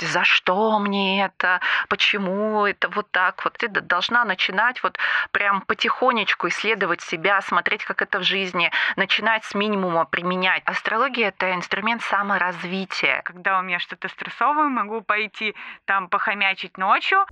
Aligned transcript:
есть 0.00 0.12
за 0.12 0.24
что 0.24 0.78
мне 0.78 1.24
это, 1.24 1.60
почему 1.88 2.66
это 2.66 2.88
вот 2.88 3.10
так 3.10 3.44
вот. 3.44 3.54
Ты 3.54 3.68
должна 3.68 4.24
начинать 4.24 4.82
вот 4.82 4.98
прям 5.30 5.60
потихонечку 5.62 6.48
исследовать 6.48 7.00
себя, 7.00 7.40
смотреть, 7.40 7.84
как 7.84 8.02
это 8.02 8.18
в 8.18 8.22
жизни, 8.22 8.70
начинать 8.96 9.44
с 9.44 9.54
минимума 9.54 10.04
применять. 10.04 10.62
Астрология— 10.64 11.28
это 11.36 11.54
инструмент 11.54 12.02
саморазвития. 12.02 13.22
Когда 13.22 13.58
у 13.58 13.62
меня 13.62 13.78
что-то 13.78 14.08
стрессовое, 14.08 14.68
могу 14.68 15.00
пойти 15.00 15.54
там 15.84 16.08
похомячить 16.08 16.78
ночью. 16.78 17.24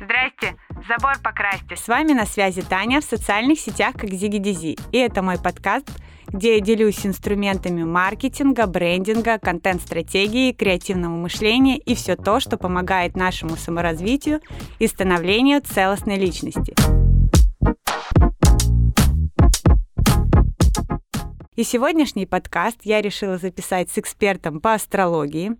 Здрасте, 0.00 0.56
забор 0.88 1.18
покрасьте. 1.22 1.76
С 1.76 1.86
вами 1.86 2.12
на 2.12 2.26
связи 2.26 2.62
Таня 2.62 3.00
в 3.00 3.04
социальных 3.04 3.60
сетях 3.60 3.94
как 3.94 4.10
Зиги 4.10 4.38
Дизи. 4.38 4.76
И 4.90 4.98
это 4.98 5.22
мой 5.22 5.38
подкаст, 5.38 5.88
где 6.32 6.56
я 6.56 6.60
делюсь 6.60 7.04
инструментами 7.04 7.82
маркетинга, 7.82 8.66
брендинга, 8.66 9.38
контент-стратегии, 9.38 10.52
креативного 10.52 11.16
мышления 11.16 11.78
и 11.78 11.94
все 11.94 12.16
то, 12.16 12.40
что 12.40 12.56
помогает 12.56 13.16
нашему 13.16 13.56
саморазвитию 13.56 14.40
и 14.78 14.86
становлению 14.86 15.60
целостной 15.60 16.16
личности. 16.16 16.74
И 21.56 21.64
сегодняшний 21.64 22.26
подкаст 22.26 22.78
я 22.84 23.02
решила 23.02 23.36
записать 23.36 23.90
с 23.90 23.98
экспертом 23.98 24.60
по 24.60 24.74
астрологии, 24.74 25.56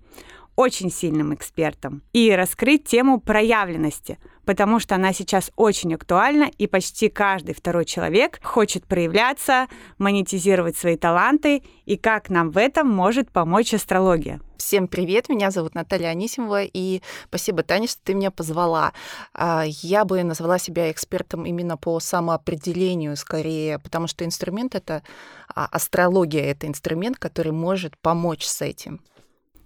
очень 0.56 0.90
сильным 0.90 1.34
экспертом, 1.34 2.02
и 2.12 2.30
раскрыть 2.30 2.84
тему 2.84 3.20
проявленности– 3.20 4.18
потому 4.50 4.80
что 4.80 4.96
она 4.96 5.12
сейчас 5.12 5.52
очень 5.54 5.94
актуальна, 5.94 6.50
и 6.58 6.66
почти 6.66 7.08
каждый 7.08 7.54
второй 7.54 7.84
человек 7.84 8.40
хочет 8.42 8.84
проявляться, 8.84 9.68
монетизировать 9.98 10.76
свои 10.76 10.96
таланты, 10.96 11.62
и 11.86 11.96
как 11.96 12.30
нам 12.30 12.50
в 12.50 12.58
этом 12.58 12.88
может 12.88 13.30
помочь 13.30 13.72
астрология. 13.72 14.40
Всем 14.56 14.88
привет, 14.88 15.28
меня 15.28 15.52
зовут 15.52 15.76
Наталья 15.76 16.08
Анисимова, 16.08 16.64
и 16.64 17.00
спасибо, 17.28 17.62
Таня, 17.62 17.86
что 17.86 18.00
ты 18.02 18.12
меня 18.12 18.32
позвала. 18.32 18.92
А, 19.34 19.62
я 19.66 20.04
бы 20.04 20.20
назвала 20.24 20.58
себя 20.58 20.90
экспертом 20.90 21.46
именно 21.46 21.76
по 21.76 22.00
самоопределению 22.00 23.16
скорее, 23.16 23.78
потому 23.78 24.08
что 24.08 24.24
инструмент— 24.24 24.74
это 24.74 25.04
а, 25.54 25.66
астрология, 25.66 26.42
это 26.50 26.66
инструмент, 26.66 27.18
который 27.18 27.52
может 27.52 27.96
помочь 27.98 28.44
с 28.44 28.62
этим. 28.62 29.00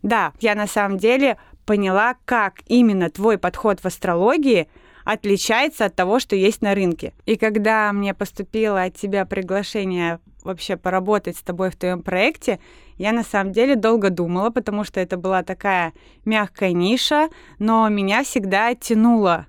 Да, 0.03 0.35
я 0.41 0.55
на 0.55 0.67
самом 0.67 0.99
деле 0.99 1.39
поняла, 1.65 2.17
как 2.25 2.61
именно 2.67 3.09
твой 3.11 3.39
подход 3.39 3.81
в 3.81 3.87
астрологии 3.87 4.69
отличается 5.05 5.85
от 5.85 5.95
того, 5.95 6.19
что 6.19 6.35
есть 6.35 6.63
на 6.63 6.75
рынке. 6.75 7.13
И 7.27 7.37
когда 7.37 7.93
мне 7.93 8.15
поступило 8.15 8.83
от 8.83 8.95
тебя 8.95 9.25
приглашение 9.27 10.19
вообще 10.43 10.77
поработать 10.77 11.37
с 11.37 11.43
тобой 11.43 11.71
в 11.71 11.77
твоем 11.77 12.03
проекте, 12.03 12.59
я 12.97 13.13
на 13.13 13.23
самом 13.23 13.53
деле 13.53 13.77
долго 13.77 14.11
думала, 14.11 14.51
потому 14.51 14.85
что 14.85 15.01
это 15.01 15.17
была 15.17 15.43
такая 15.43 15.93
мягкая 16.25 16.73
ниша, 16.73 17.29
но 17.59 17.89
меня 17.89 18.25
всегда 18.25 18.75
тянуло 18.75 19.47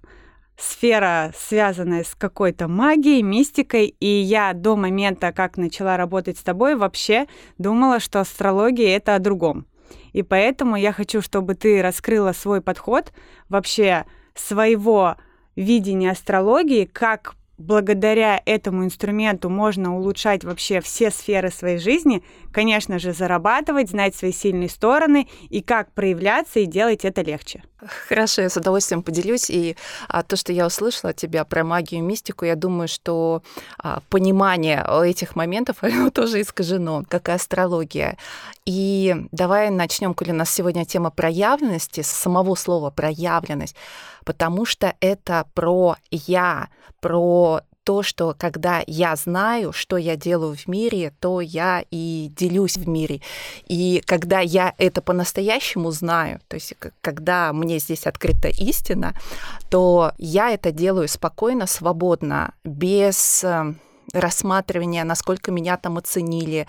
сфера, 0.58 1.34
связанная 1.38 2.04
с 2.04 2.16
какой-то 2.16 2.68
магией, 2.68 3.22
мистикой, 3.22 3.88
и 4.00 4.08
я 4.08 4.54
до 4.54 4.76
момента, 4.76 5.32
как 5.34 5.58
начала 5.58 5.98
работать 5.98 6.38
с 6.38 6.44
тобой, 6.44 6.76
вообще 6.76 7.28
думала, 7.58 8.00
что 8.00 8.22
астрология— 8.22 8.96
это 8.98 9.16
о 9.16 9.20
другом. 9.20 9.66
И 10.14 10.24
поэтому 10.24 10.78
я 10.78 10.94
хочу, 10.94 11.22
чтобы 11.22 11.56
ты 11.56 11.82
раскрыла 11.82 12.32
свой 12.32 12.62
подход 12.62 13.12
вообще 13.50 14.06
своего 14.34 15.18
видения 15.56 16.12
астрологии, 16.12 16.86
как 16.86 17.36
благодаря 17.58 18.42
этому 18.46 18.84
инструменту 18.84 19.50
можно 19.50 19.96
улучшать 19.96 20.44
вообще 20.44 20.82
все 20.82 21.10
сферы 21.10 21.52
своей 21.52 21.78
жизни, 21.78 22.22
конечно 22.52 23.00
же, 23.00 23.14
зарабатывать, 23.14 23.90
знать 23.90 24.16
свои 24.16 24.32
сильные 24.32 24.70
стороны 24.70 25.28
и 25.50 25.62
как 25.62 25.92
проявляться 25.94 26.60
и 26.60 26.66
делать 26.66 27.06
это 27.06 27.22
легче. 27.22 27.64
Хорошо, 28.08 28.42
я 28.42 28.50
с 28.50 28.58
удовольствием 28.58 29.04
поделюсь. 29.04 29.50
И 29.50 29.76
а, 30.08 30.24
то, 30.24 30.36
что 30.36 30.52
я 30.52 30.66
услышала 30.66 31.12
от 31.12 31.18
тебя 31.18 31.44
про 31.46 31.64
магию 31.64 32.00
и 32.00 32.04
мистику, 32.04 32.46
я 32.46 32.56
думаю, 32.56 32.88
что 32.88 33.44
а, 33.78 34.02
понимание 34.10 34.86
этих 35.04 35.36
моментов 35.36 35.78
оно 35.82 36.10
тоже 36.10 36.42
искажено, 36.42 37.04
как 37.08 37.30
и 37.30 37.34
астрология. 37.34 38.18
И 38.66 39.16
давай 39.32 39.70
начнем, 39.70 40.14
коли 40.14 40.32
у 40.32 40.36
нас 40.36 40.50
сегодня 40.50 40.86
тема 40.86 41.12
проявленности, 41.12 42.02
самого 42.02 42.56
слова 42.56 42.90
проявленность, 42.90 43.76
потому 44.26 44.66
что 44.66 44.96
это 45.00 45.46
про 45.54 45.96
я, 46.12 46.68
про 47.00 47.62
то, 47.86 48.02
что 48.02 48.36
когда 48.38 48.84
я 48.88 49.16
знаю, 49.16 49.72
что 49.72 49.96
я 49.96 50.16
делаю 50.18 50.56
в 50.56 50.68
мире, 50.68 51.14
то 51.20 51.40
я 51.40 51.86
и 51.92 52.32
делюсь 52.36 52.78
в 52.78 52.90
мире. 52.90 53.22
И 53.68 54.02
когда 54.06 54.40
я 54.40 54.74
это 54.80 55.02
по-настоящему 55.02 55.92
знаю, 55.92 56.42
то 56.48 56.56
есть 56.56 56.74
когда 57.02 57.54
мне 57.54 57.78
здесь 57.78 58.08
открыта 58.08 58.48
истина, 58.50 59.14
то 59.70 60.14
я 60.18 60.50
это 60.50 60.72
делаю 60.72 61.08
спокойно, 61.08 61.68
свободно, 61.68 62.56
без 62.64 63.44
э, 63.44 63.76
рассматривания, 64.14 65.04
насколько 65.04 65.52
меня 65.52 65.78
там 65.78 65.98
оценили, 65.98 66.68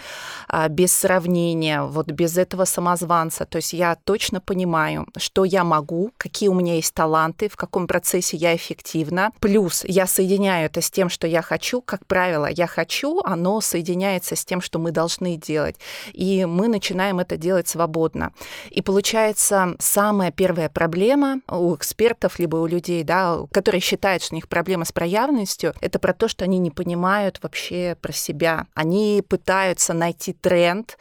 а, 0.48 0.68
без 0.68 0.96
сравнения, 0.96 1.82
вот 1.82 2.06
без 2.06 2.38
этого 2.38 2.64
самозванца. 2.64 3.44
То 3.44 3.56
есть 3.56 3.72
я 3.72 3.96
точно 4.04 4.40
понимаю, 4.40 5.06
что 5.16 5.44
я 5.44 5.64
могу, 5.64 6.10
какие 6.16 6.48
у 6.48 6.54
меня 6.54 6.74
есть 6.74 6.94
таланты, 6.94 7.48
в 7.48 7.56
каком 7.56 7.86
процессе 7.86 8.36
я 8.36 8.54
эффективна. 8.54 9.32
Плюс 9.40 9.84
я 9.84 10.06
соединяю 10.06 10.66
это 10.66 10.80
с 10.80 10.90
тем, 10.90 11.08
что 11.08 11.26
я 11.26 11.42
хочу. 11.42 11.80
Как 11.80 12.06
правило, 12.06 12.46
я 12.46 12.66
хочу, 12.66 13.20
оно 13.24 13.60
соединяется 13.60 14.36
с 14.36 14.44
тем, 14.44 14.60
что 14.60 14.78
мы 14.78 14.90
должны 14.90 15.36
делать. 15.36 15.76
И 16.12 16.44
мы 16.44 16.68
начинаем 16.68 17.18
это 17.18 17.36
делать 17.36 17.68
свободно. 17.68 18.32
И 18.70 18.82
получается, 18.82 19.74
самая 19.78 20.30
первая 20.30 20.68
проблема 20.68 21.40
у 21.48 21.74
экспертов, 21.74 22.38
либо 22.38 22.56
у 22.56 22.66
людей, 22.66 23.02
да, 23.02 23.38
которые 23.52 23.80
считают, 23.80 24.22
что 24.22 24.34
у 24.34 24.36
них 24.36 24.48
проблема 24.48 24.84
с 24.84 24.92
проявленностью, 24.92 25.74
это 25.80 25.98
про 25.98 26.12
то, 26.12 26.28
что 26.28 26.44
они 26.44 26.58
не 26.58 26.70
понимают, 26.70 27.25
вообще 27.42 27.96
про 28.00 28.12
себя. 28.12 28.66
Они 28.74 29.22
пытаются 29.26 29.92
найти 29.92 30.32
тренд, 30.32 30.98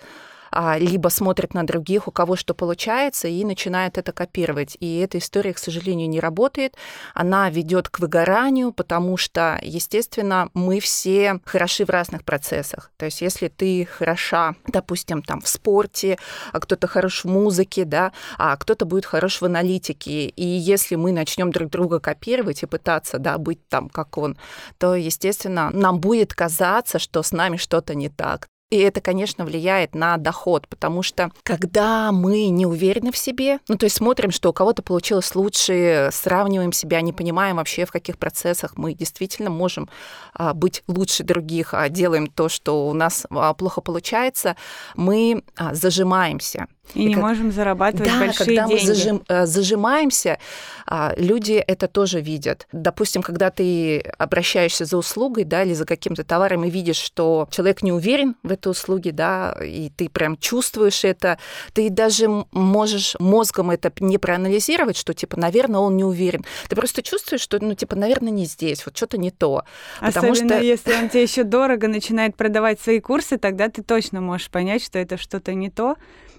либо 0.77 1.09
смотрят 1.09 1.53
на 1.53 1.65
других, 1.65 2.07
у 2.07 2.11
кого 2.11 2.35
что 2.35 2.53
получается, 2.53 3.27
и 3.27 3.43
начинают 3.43 3.97
это 3.97 4.11
копировать. 4.11 4.77
И 4.79 4.97
эта 4.99 5.17
история, 5.17 5.53
к 5.53 5.57
сожалению, 5.57 6.09
не 6.09 6.19
работает. 6.19 6.75
Она 7.13 7.49
ведет 7.49 7.89
к 7.89 7.99
выгоранию, 7.99 8.71
потому 8.71 9.17
что, 9.17 9.59
естественно, 9.61 10.49
мы 10.53 10.79
все 10.79 11.39
хороши 11.45 11.85
в 11.85 11.89
разных 11.89 12.23
процессах. 12.23 12.91
То 12.97 13.05
есть, 13.05 13.21
если 13.21 13.47
ты 13.47 13.85
хороша, 13.85 14.55
допустим, 14.67 15.21
там 15.21 15.41
в 15.41 15.47
спорте, 15.47 16.17
а 16.51 16.59
кто-то 16.59 16.87
хорош 16.87 17.23
в 17.23 17.27
музыке, 17.27 17.85
да, 17.85 18.11
а 18.37 18.55
кто-то 18.57 18.85
будет 18.85 19.05
хорош 19.05 19.41
в 19.41 19.45
аналитике, 19.45 20.27
и 20.27 20.45
если 20.45 20.95
мы 20.95 21.11
начнем 21.11 21.51
друг 21.51 21.69
друга 21.69 21.99
копировать 21.99 22.63
и 22.63 22.65
пытаться, 22.65 23.19
да, 23.19 23.37
быть 23.37 23.67
там 23.67 23.89
как 23.89 24.17
он, 24.17 24.37
то, 24.77 24.95
естественно, 24.95 25.69
нам 25.71 25.99
будет 25.99 26.33
казаться, 26.33 26.99
что 26.99 27.23
с 27.23 27.31
нами 27.31 27.57
что-то 27.57 27.95
не 27.95 28.09
так. 28.09 28.47
И 28.75 28.79
это, 28.79 28.99
конечно, 28.99 29.45
влияет 29.45 29.95
на 29.95 30.17
доход, 30.17 30.67
потому 30.67 31.01
что 31.01 31.31
когда 31.43 32.11
мы 32.11 32.49
не 32.49 32.65
уверены 32.65 33.13
в 33.13 33.17
себе, 33.17 33.59
ну, 33.69 33.77
то 33.77 33.85
есть 33.85 33.95
смотрим, 33.95 34.31
что 34.31 34.49
у 34.49 34.53
кого-то 34.53 34.83
получилось 34.83 35.33
лучше, 35.33 36.09
сравниваем 36.11 36.73
себя, 36.73 36.99
не 36.99 37.13
понимаем 37.13 37.55
вообще, 37.55 37.85
в 37.85 37.91
каких 37.91 38.17
процессах 38.17 38.73
мы 38.75 38.93
действительно 38.93 39.49
можем 39.49 39.87
а, 40.33 40.53
быть 40.53 40.83
лучше 40.87 41.23
других, 41.23 41.73
а 41.73 41.87
делаем 41.87 42.27
то, 42.27 42.49
что 42.49 42.89
у 42.89 42.93
нас 42.93 43.25
а, 43.29 43.53
плохо 43.53 43.79
получается, 43.79 44.57
мы 44.95 45.41
зажимаемся. 45.71 46.67
И, 46.93 47.03
и 47.03 47.05
не 47.07 47.13
как... 47.15 47.23
можем 47.23 47.51
зарабатывать 47.51 48.09
да, 48.09 48.19
большие 48.19 48.45
когда 48.45 48.67
деньги. 48.67 48.81
мы 48.81 48.87
зажим, 48.87 49.23
э, 49.27 49.45
зажимаемся, 49.45 50.39
а, 50.87 51.13
люди 51.17 51.53
это 51.53 51.87
тоже 51.87 52.21
видят. 52.21 52.67
Допустим, 52.71 53.21
когда 53.21 53.49
ты 53.49 53.99
обращаешься 54.17 54.85
за 54.85 54.97
услугой, 54.97 55.43
да, 55.43 55.63
или 55.63 55.73
за 55.73 55.85
каким-то 55.85 56.23
товаром 56.23 56.63
и 56.63 56.69
видишь, 56.69 56.97
что 56.97 57.47
человек 57.51 57.81
не 57.81 57.91
уверен 57.91 58.35
в 58.43 58.51
этой 58.51 58.69
услуге, 58.69 59.11
да, 59.11 59.57
и 59.63 59.89
ты 59.95 60.09
прям 60.09 60.37
чувствуешь 60.37 61.03
это, 61.03 61.39
ты 61.73 61.89
даже 61.89 62.29
можешь 62.51 63.15
мозгом 63.19 63.71
это 63.71 63.91
не 63.99 64.17
проанализировать, 64.17 64.97
что 64.97 65.13
типа, 65.13 65.39
наверное, 65.39 65.79
он 65.79 65.97
не 65.97 66.03
уверен. 66.03 66.45
Ты 66.69 66.75
просто 66.75 67.01
чувствуешь, 67.01 67.41
что, 67.41 67.57
ну, 67.59 67.73
типа, 67.73 67.95
наверное, 67.95 68.31
не 68.31 68.45
здесь, 68.45 68.85
вот 68.85 68.95
что-то 68.95 69.17
не 69.17 69.31
то. 69.31 69.63
Особенно 69.99 70.33
потому 70.33 70.35
что... 70.35 70.59
если 70.61 70.93
он 70.93 71.09
тебе 71.09 71.23
еще 71.23 71.43
дорого 71.43 71.87
начинает 71.87 72.35
продавать 72.35 72.79
свои 72.79 72.99
курсы, 72.99 73.37
тогда 73.37 73.69
ты 73.69 73.81
точно 73.81 74.21
можешь 74.21 74.49
понять, 74.49 74.83
что 74.83 74.99
это 74.99 75.17
что-то 75.17 75.53
не 75.53 75.69
то. 75.69 75.95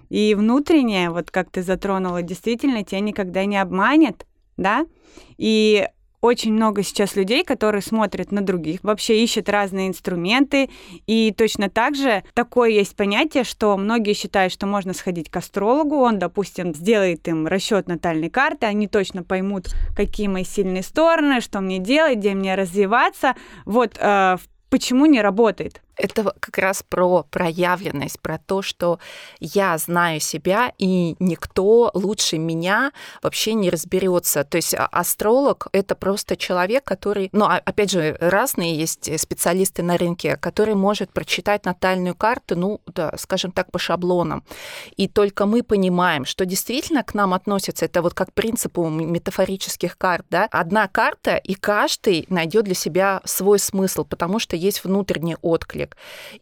И 0.08 0.34
внутреннее, 0.34 1.10
вот 1.10 1.30
как 1.30 1.50
ты 1.50 1.62
затронула, 1.62 2.22
действительно 2.22 2.84
тебя 2.84 3.00
никогда 3.00 3.44
не 3.44 3.56
обманет, 3.56 4.26
да? 4.56 4.86
И 5.38 5.86
очень 6.20 6.52
много 6.52 6.82
сейчас 6.82 7.14
людей, 7.14 7.44
которые 7.44 7.82
смотрят 7.82 8.32
на 8.32 8.40
других, 8.40 8.80
вообще 8.82 9.22
ищут 9.22 9.48
разные 9.48 9.88
инструменты. 9.88 10.70
И 11.06 11.32
точно 11.36 11.70
так 11.70 11.94
же 11.94 12.24
такое 12.34 12.70
есть 12.70 12.96
понятие, 12.96 13.44
что 13.44 13.76
многие 13.76 14.14
считают, 14.14 14.52
что 14.52 14.66
можно 14.66 14.92
сходить 14.92 15.30
к 15.30 15.36
астрологу, 15.36 15.96
он, 15.96 16.18
допустим, 16.18 16.74
сделает 16.74 17.28
им 17.28 17.46
расчет 17.46 17.86
натальной 17.86 18.30
карты, 18.30 18.66
они 18.66 18.88
точно 18.88 19.22
поймут, 19.22 19.68
какие 19.94 20.26
мои 20.28 20.44
сильные 20.44 20.82
стороны, 20.82 21.40
что 21.40 21.60
мне 21.60 21.78
делать, 21.78 22.18
где 22.18 22.34
мне 22.34 22.54
развиваться. 22.54 23.34
Вот 23.64 23.96
э, 23.98 24.36
почему 24.70 25.06
не 25.06 25.20
работает? 25.20 25.82
Это 25.96 26.34
как 26.40 26.58
раз 26.58 26.82
про 26.82 27.24
проявленность, 27.30 28.20
про 28.20 28.38
то, 28.38 28.62
что 28.62 28.98
я 29.40 29.76
знаю 29.78 30.20
себя, 30.20 30.72
и 30.78 31.16
никто 31.18 31.90
лучше 31.94 32.38
меня 32.38 32.92
вообще 33.22 33.54
не 33.54 33.70
разберется. 33.70 34.44
То 34.44 34.56
есть 34.56 34.74
а, 34.74 34.86
астролог— 34.86 35.68
это 35.72 35.94
просто 35.94 36.36
человек, 36.36 36.84
который, 36.84 37.30
ну, 37.32 37.46
а, 37.46 37.60
опять 37.64 37.90
же, 37.90 38.16
разные 38.20 38.76
есть 38.76 39.18
специалисты 39.18 39.82
на 39.82 39.96
рынке, 39.96 40.36
который 40.36 40.74
может 40.74 41.12
прочитать 41.12 41.64
натальную 41.64 42.14
карту, 42.14 42.56
ну, 42.56 42.80
да, 42.86 43.14
скажем 43.16 43.52
так, 43.52 43.70
по 43.70 43.78
шаблонам. 43.78 44.44
И 44.96 45.08
только 45.08 45.46
мы 45.46 45.62
понимаем, 45.62 46.24
что 46.24 46.44
действительно 46.44 47.02
к 47.02 47.14
нам 47.14 47.32
относится, 47.32 47.86
это 47.86 48.02
вот 48.02 48.14
как 48.14 48.32
принципу 48.32 48.88
метафорических 48.88 49.96
карт, 49.96 50.26
да, 50.30 50.48
одна 50.50 50.88
карта, 50.88 51.36
и 51.36 51.54
каждый 51.54 52.26
найдет 52.28 52.64
для 52.64 52.74
себя 52.74 53.20
свой 53.24 53.58
смысл, 53.58 54.04
потому 54.04 54.38
что 54.38 54.56
есть 54.56 54.84
внутренний 54.84 55.36
отклик. 55.42 55.85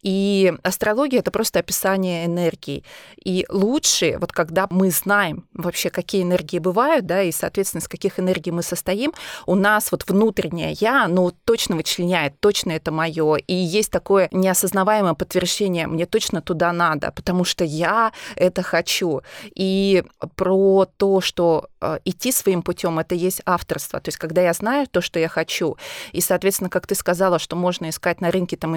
И 0.03 0.53
астрология— 0.63 1.19
это 1.21 1.31
просто 1.31 1.61
описание 1.61 2.27
энергии. 2.27 2.85
И 3.25 3.47
лучше, 3.49 4.19
вот 4.19 4.33
когда 4.33 4.67
мы 4.71 4.91
знаем 4.91 5.47
вообще, 5.55 5.91
какие 5.91 6.23
энергии 6.23 6.59
бывают, 6.59 7.07
да, 7.07 7.23
и, 7.23 7.33
соответственно, 7.33 7.81
из 7.81 7.89
каких 7.89 8.19
энергий 8.19 8.53
мы 8.53 8.63
состоим, 8.63 9.13
у 9.47 9.55
нас 9.55 9.91
вот 9.93 10.09
внутреннее 10.09 10.73
«я», 10.73 11.09
ну, 11.09 11.33
точно 11.45 11.77
вычленяет, 11.77 12.41
точно 12.41 12.73
это 12.73 12.91
мое. 12.91 13.37
И 13.37 13.55
есть 13.55 13.91
такое 13.91 14.29
неосознаваемое 14.33 15.15
подтверждение, 15.15 15.87
мне 15.87 16.07
точно 16.07 16.41
туда 16.43 16.73
надо, 16.73 17.13
потому 17.13 17.45
что 17.45 17.65
я 17.65 18.13
это 18.37 18.63
хочу. 18.63 19.23
И 19.55 20.05
про 20.37 20.87
то, 20.97 21.21
что 21.21 21.69
э, 21.81 21.99
идти 22.05 22.33
своим 22.33 22.63
путем, 22.63 22.99
это 22.99 23.15
есть 23.15 23.43
авторство. 23.47 24.01
То 24.01 24.09
есть, 24.09 24.19
когда 24.19 24.43
я 24.43 24.53
знаю 24.53 24.87
то, 24.87 25.01
что 25.01 25.19
я 25.19 25.29
хочу, 25.29 25.77
и, 26.13 26.21
соответственно, 26.21 26.71
как 26.71 26.87
ты 26.87 26.95
сказала, 26.95 27.39
что 27.39 27.57
можно 27.57 27.89
искать 27.89 28.21
на 28.21 28.31
рынке 28.31 28.57
там 28.57 28.77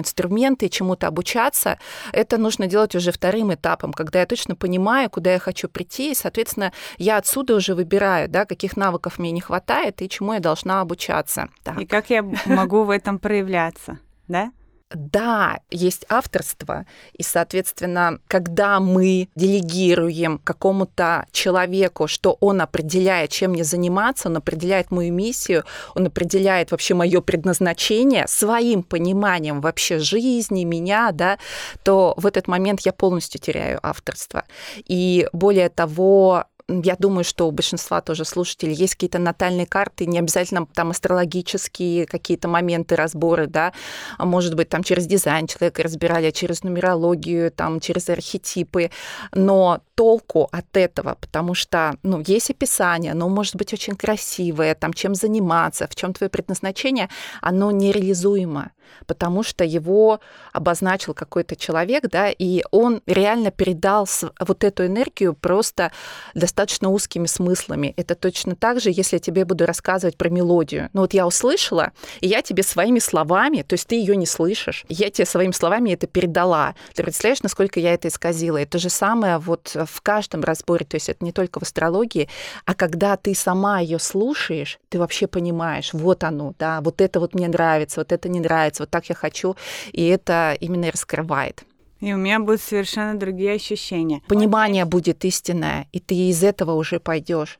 инструменты, 0.58 0.68
чему-то 0.68 1.06
обучаться, 1.06 1.78
это 2.12 2.38
нужно 2.38 2.66
делать 2.66 2.94
уже 2.94 3.12
вторым 3.12 3.52
этапом, 3.52 3.92
когда 3.92 4.20
я 4.20 4.26
точно 4.26 4.56
понимаю, 4.56 5.10
куда 5.10 5.32
я 5.32 5.38
хочу 5.38 5.68
прийти, 5.68 6.10
и, 6.10 6.14
соответственно, 6.14 6.72
я 6.98 7.18
отсюда 7.18 7.54
уже 7.54 7.74
выбираю, 7.74 8.28
да, 8.28 8.44
каких 8.44 8.76
навыков 8.76 9.18
мне 9.18 9.32
не 9.32 9.40
хватает 9.40 10.02
и 10.02 10.08
чему 10.08 10.34
я 10.34 10.40
должна 10.40 10.80
обучаться. 10.80 11.48
Так. 11.62 11.80
И 11.80 11.86
как 11.86 12.10
я 12.10 12.22
могу 12.46 12.84
в 12.84 12.90
этом 12.90 13.18
проявляться, 13.18 13.98
да? 14.28 14.50
Да, 14.90 15.60
есть 15.70 16.06
авторство, 16.08 16.86
и, 17.12 17.22
соответственно, 17.22 18.18
когда 18.26 18.80
мы 18.80 19.28
делегируем 19.34 20.38
какому-то 20.38 21.26
человеку, 21.30 22.06
что 22.06 22.36
он 22.40 22.60
определяет, 22.60 23.30
чем 23.30 23.52
мне 23.52 23.64
заниматься, 23.64 24.28
он 24.28 24.36
определяет 24.36 24.90
мою 24.90 25.12
миссию, 25.12 25.64
он 25.94 26.06
определяет 26.06 26.70
вообще 26.70 26.94
мое 26.94 27.20
предназначение 27.20 28.26
своим 28.28 28.82
пониманием 28.82 29.60
вообще 29.60 29.98
жизни, 29.98 30.64
меня, 30.64 31.12
да, 31.12 31.38
то 31.82 32.14
в 32.16 32.26
этот 32.26 32.48
момент 32.48 32.80
я 32.80 32.92
полностью 32.92 33.40
теряю 33.40 33.78
авторство. 33.82 34.44
И 34.86 35.28
более 35.32 35.68
того, 35.68 36.44
я 36.68 36.96
думаю, 36.98 37.24
что 37.24 37.48
у 37.48 37.50
большинства 37.50 38.00
тоже 38.00 38.24
слушателей 38.24 38.74
есть 38.74 38.94
какие-то 38.94 39.18
натальные 39.18 39.66
карты, 39.66 40.06
не 40.06 40.18
обязательно 40.18 40.66
там 40.66 40.90
астрологические 40.90 42.06
какие-то 42.06 42.46
моменты, 42.48 42.94
разборы, 42.94 43.46
да, 43.46 43.72
а 44.18 44.26
может 44.26 44.54
быть, 44.54 44.68
там 44.68 44.82
через 44.82 45.06
дизайн 45.06 45.46
человека 45.46 45.82
разбирали, 45.82 46.26
а 46.26 46.32
через 46.32 46.62
нумерологию, 46.62 47.50
там 47.50 47.80
через 47.80 48.08
архетипы, 48.10 48.90
но 49.32 49.80
толку 49.94 50.48
от 50.52 50.76
этого, 50.76 51.16
потому 51.20 51.54
что, 51.54 51.96
ну, 52.02 52.22
есть 52.26 52.50
описание, 52.50 53.12
оно 53.12 53.28
может 53.28 53.56
быть 53.56 53.72
очень 53.72 53.96
красивое, 53.96 54.74
там, 54.74 54.92
чем 54.92 55.14
заниматься, 55.14 55.88
в 55.88 55.94
чем 55.94 56.12
твое 56.12 56.28
предназначение, 56.28 57.08
оно 57.40 57.70
нереализуемо 57.70 58.70
потому 59.06 59.42
что 59.42 59.64
его 59.64 60.20
обозначил 60.52 61.14
какой-то 61.14 61.56
человек, 61.56 62.04
да, 62.10 62.28
и 62.30 62.62
он 62.70 63.02
реально 63.06 63.50
передал 63.50 64.08
вот 64.40 64.64
эту 64.64 64.86
энергию 64.86 65.34
просто 65.34 65.92
достаточно 66.34 66.90
узкими 66.90 67.26
смыслами. 67.26 67.94
Это 67.96 68.14
точно 68.14 68.54
так 68.54 68.80
же, 68.80 68.90
если 68.90 69.16
я 69.16 69.20
тебе 69.20 69.44
буду 69.44 69.66
рассказывать 69.66 70.16
про 70.16 70.28
мелодию. 70.28 70.90
Ну 70.92 71.02
вот 71.02 71.14
я 71.14 71.26
услышала, 71.26 71.92
и 72.20 72.28
я 72.28 72.42
тебе 72.42 72.62
своими 72.62 72.98
словами, 72.98 73.62
то 73.62 73.74
есть 73.74 73.86
ты 73.86 73.96
ее 73.96 74.16
не 74.16 74.26
слышишь, 74.26 74.84
я 74.88 75.10
тебе 75.10 75.26
своими 75.26 75.52
словами 75.52 75.90
это 75.90 76.06
передала. 76.06 76.74
Ты 76.94 77.02
представляешь, 77.02 77.42
насколько 77.42 77.80
я 77.80 77.94
это 77.94 78.08
исказила? 78.08 78.58
Это 78.58 78.78
же 78.78 78.90
самое 78.90 79.38
вот 79.38 79.74
в 79.74 80.00
каждом 80.02 80.42
разборе, 80.42 80.84
то 80.84 80.96
есть 80.96 81.08
это 81.08 81.24
не 81.24 81.32
только 81.32 81.60
в 81.60 81.62
астрологии, 81.62 82.28
а 82.64 82.74
когда 82.74 83.16
ты 83.16 83.34
сама 83.34 83.80
ее 83.80 83.98
слушаешь, 83.98 84.78
ты 84.88 84.98
вообще 84.98 85.26
понимаешь, 85.26 85.90
вот 85.92 86.24
оно, 86.24 86.54
да, 86.58 86.80
вот 86.80 87.00
это 87.00 87.20
вот 87.20 87.34
мне 87.34 87.48
нравится, 87.48 88.00
вот 88.00 88.12
это 88.12 88.28
не 88.28 88.40
нравится, 88.40 88.77
вот 88.80 88.90
так 88.90 89.06
я 89.08 89.14
хочу, 89.14 89.56
и 89.92 90.06
это 90.06 90.56
именно 90.60 90.86
и 90.86 90.90
раскрывает. 90.90 91.64
И 92.00 92.12
у 92.12 92.16
меня 92.16 92.38
будут 92.38 92.60
совершенно 92.60 93.18
другие 93.18 93.52
ощущения. 93.54 94.22
Понимание 94.28 94.84
будет 94.84 95.24
истинное, 95.24 95.88
и 95.92 95.98
ты 95.98 96.14
из 96.14 96.44
этого 96.44 96.72
уже 96.72 97.00
пойдешь. 97.00 97.58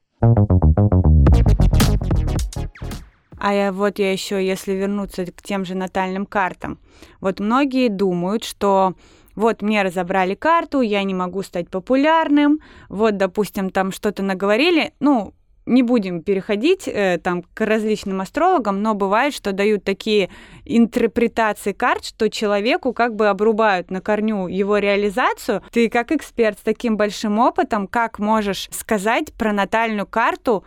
А 3.41 3.55
я, 3.55 3.73
вот 3.73 3.99
я 3.99 4.13
еще, 4.13 4.45
если 4.45 4.73
вернуться 4.73 5.27
к 5.27 5.43
тем 5.43 5.65
же 5.65 5.75
натальным 5.75 6.27
картам, 6.27 6.79
вот 7.21 7.41
многие 7.41 7.89
думают, 7.89 8.45
что 8.45 8.95
вот 9.37 9.63
мне 9.63 9.83
разобрали 9.83 10.35
карту, 10.35 10.81
я 10.81 11.05
не 11.05 11.15
могу 11.15 11.43
стать 11.43 11.69
популярным, 11.69 12.59
вот, 12.89 13.17
допустим, 13.17 13.71
там 13.71 13.93
что-то 13.93 14.25
наговорили, 14.25 14.93
ну, 14.99 15.35
не 15.69 15.83
будем 15.83 16.23
переходить 16.23 16.89
э, 16.89 17.19
там 17.23 17.43
к 17.43 17.65
различным 17.65 18.21
астрологам, 18.21 18.83
но 18.83 18.95
бывает, 18.95 19.35
что 19.35 19.53
дают 19.53 19.85
такие 19.85 20.31
интерпретации 20.65 21.73
карт, 21.73 22.05
что 22.05 22.29
человеку 22.29 22.93
как 22.93 23.15
бы 23.15 23.29
обрубают 23.29 23.91
на 23.91 24.01
корню 24.01 24.49
его 24.49 24.79
реализацию. 24.79 25.63
Ты 25.71 25.89
как 25.89 26.13
эксперт 26.13 26.59
с 26.59 26.63
таким 26.63 26.97
большим 26.97 27.39
опытом, 27.39 27.87
как 27.87 28.19
можешь 28.19 28.69
сказать 28.73 29.33
про 29.35 29.53
натальную 29.53 30.07
карту 30.07 30.65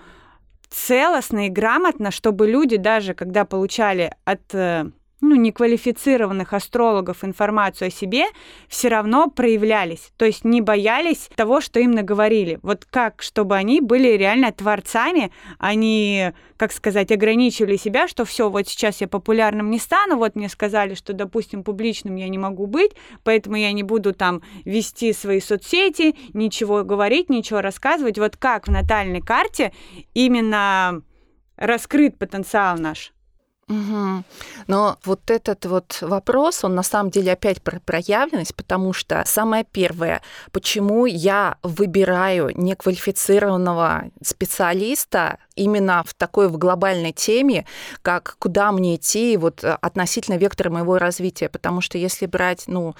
целостно 0.69 1.47
и 1.47 1.49
грамотно, 1.49 2.11
чтобы 2.11 2.47
люди 2.47 2.77
даже, 2.77 3.13
когда 3.13 3.43
получали 3.45 4.13
от 4.23 4.53
э, 4.53 4.85
ну, 5.21 5.35
неквалифицированных 5.35 6.53
астрологов 6.53 7.23
информацию 7.23 7.87
о 7.87 7.91
себе, 7.91 8.25
все 8.67 8.89
равно 8.89 9.29
проявлялись. 9.29 10.11
То 10.17 10.25
есть 10.25 10.43
не 10.43 10.61
боялись 10.61 11.29
того, 11.35 11.61
что 11.61 11.79
им 11.79 11.91
наговорили. 11.91 12.59
Вот 12.63 12.85
как, 12.85 13.21
чтобы 13.21 13.55
они 13.55 13.81
были 13.81 14.09
реально 14.09 14.51
творцами, 14.51 15.31
они, 15.59 16.31
как 16.57 16.71
сказать, 16.71 17.11
ограничивали 17.11 17.77
себя, 17.77 18.07
что 18.07 18.25
все, 18.25 18.49
вот 18.49 18.67
сейчас 18.67 19.01
я 19.01 19.07
популярным 19.07 19.69
не 19.69 19.77
стану, 19.77 20.17
вот 20.17 20.35
мне 20.35 20.49
сказали, 20.49 20.95
что, 20.95 21.13
допустим, 21.13 21.63
публичным 21.63 22.15
я 22.15 22.27
не 22.27 22.39
могу 22.39 22.65
быть, 22.65 22.91
поэтому 23.23 23.55
я 23.57 23.71
не 23.71 23.83
буду 23.83 24.13
там 24.13 24.41
вести 24.65 25.13
свои 25.13 25.39
соцсети, 25.39 26.15
ничего 26.33 26.83
говорить, 26.83 27.29
ничего 27.29 27.61
рассказывать. 27.61 28.17
Вот 28.17 28.37
как 28.37 28.67
в 28.67 28.71
натальной 28.71 29.21
карте 29.21 29.71
именно 30.13 31.03
раскрыт 31.57 32.17
потенциал 32.17 32.77
наш. 32.77 33.13
Угу. 33.67 34.23
Но 34.67 34.97
вот 35.05 35.31
этот 35.31 35.65
вот 35.65 35.99
вопрос, 36.01 36.63
он 36.63 36.75
на 36.75 36.83
самом 36.83 37.09
деле 37.09 37.31
опять 37.31 37.61
про 37.61 37.79
проявленность, 37.79 38.53
потому 38.55 38.91
что 38.91 39.23
самое 39.25 39.63
первое, 39.63 40.21
почему 40.51 41.05
я 41.05 41.57
выбираю 41.63 42.51
неквалифицированного 42.55 44.05
специалиста 44.21 45.37
именно 45.55 46.03
в 46.05 46.13
такой 46.13 46.49
в 46.49 46.57
глобальной 46.57 47.13
теме, 47.13 47.65
как 48.01 48.35
куда 48.39 48.71
мне 48.71 48.95
идти 48.95 49.37
вот 49.37 49.63
относительно 49.63 50.35
вектора 50.35 50.69
моего 50.69 50.97
развития, 50.97 51.47
потому 51.47 51.79
что 51.81 51.97
если 51.97 52.25
брать, 52.25 52.63
ну, 52.67 52.95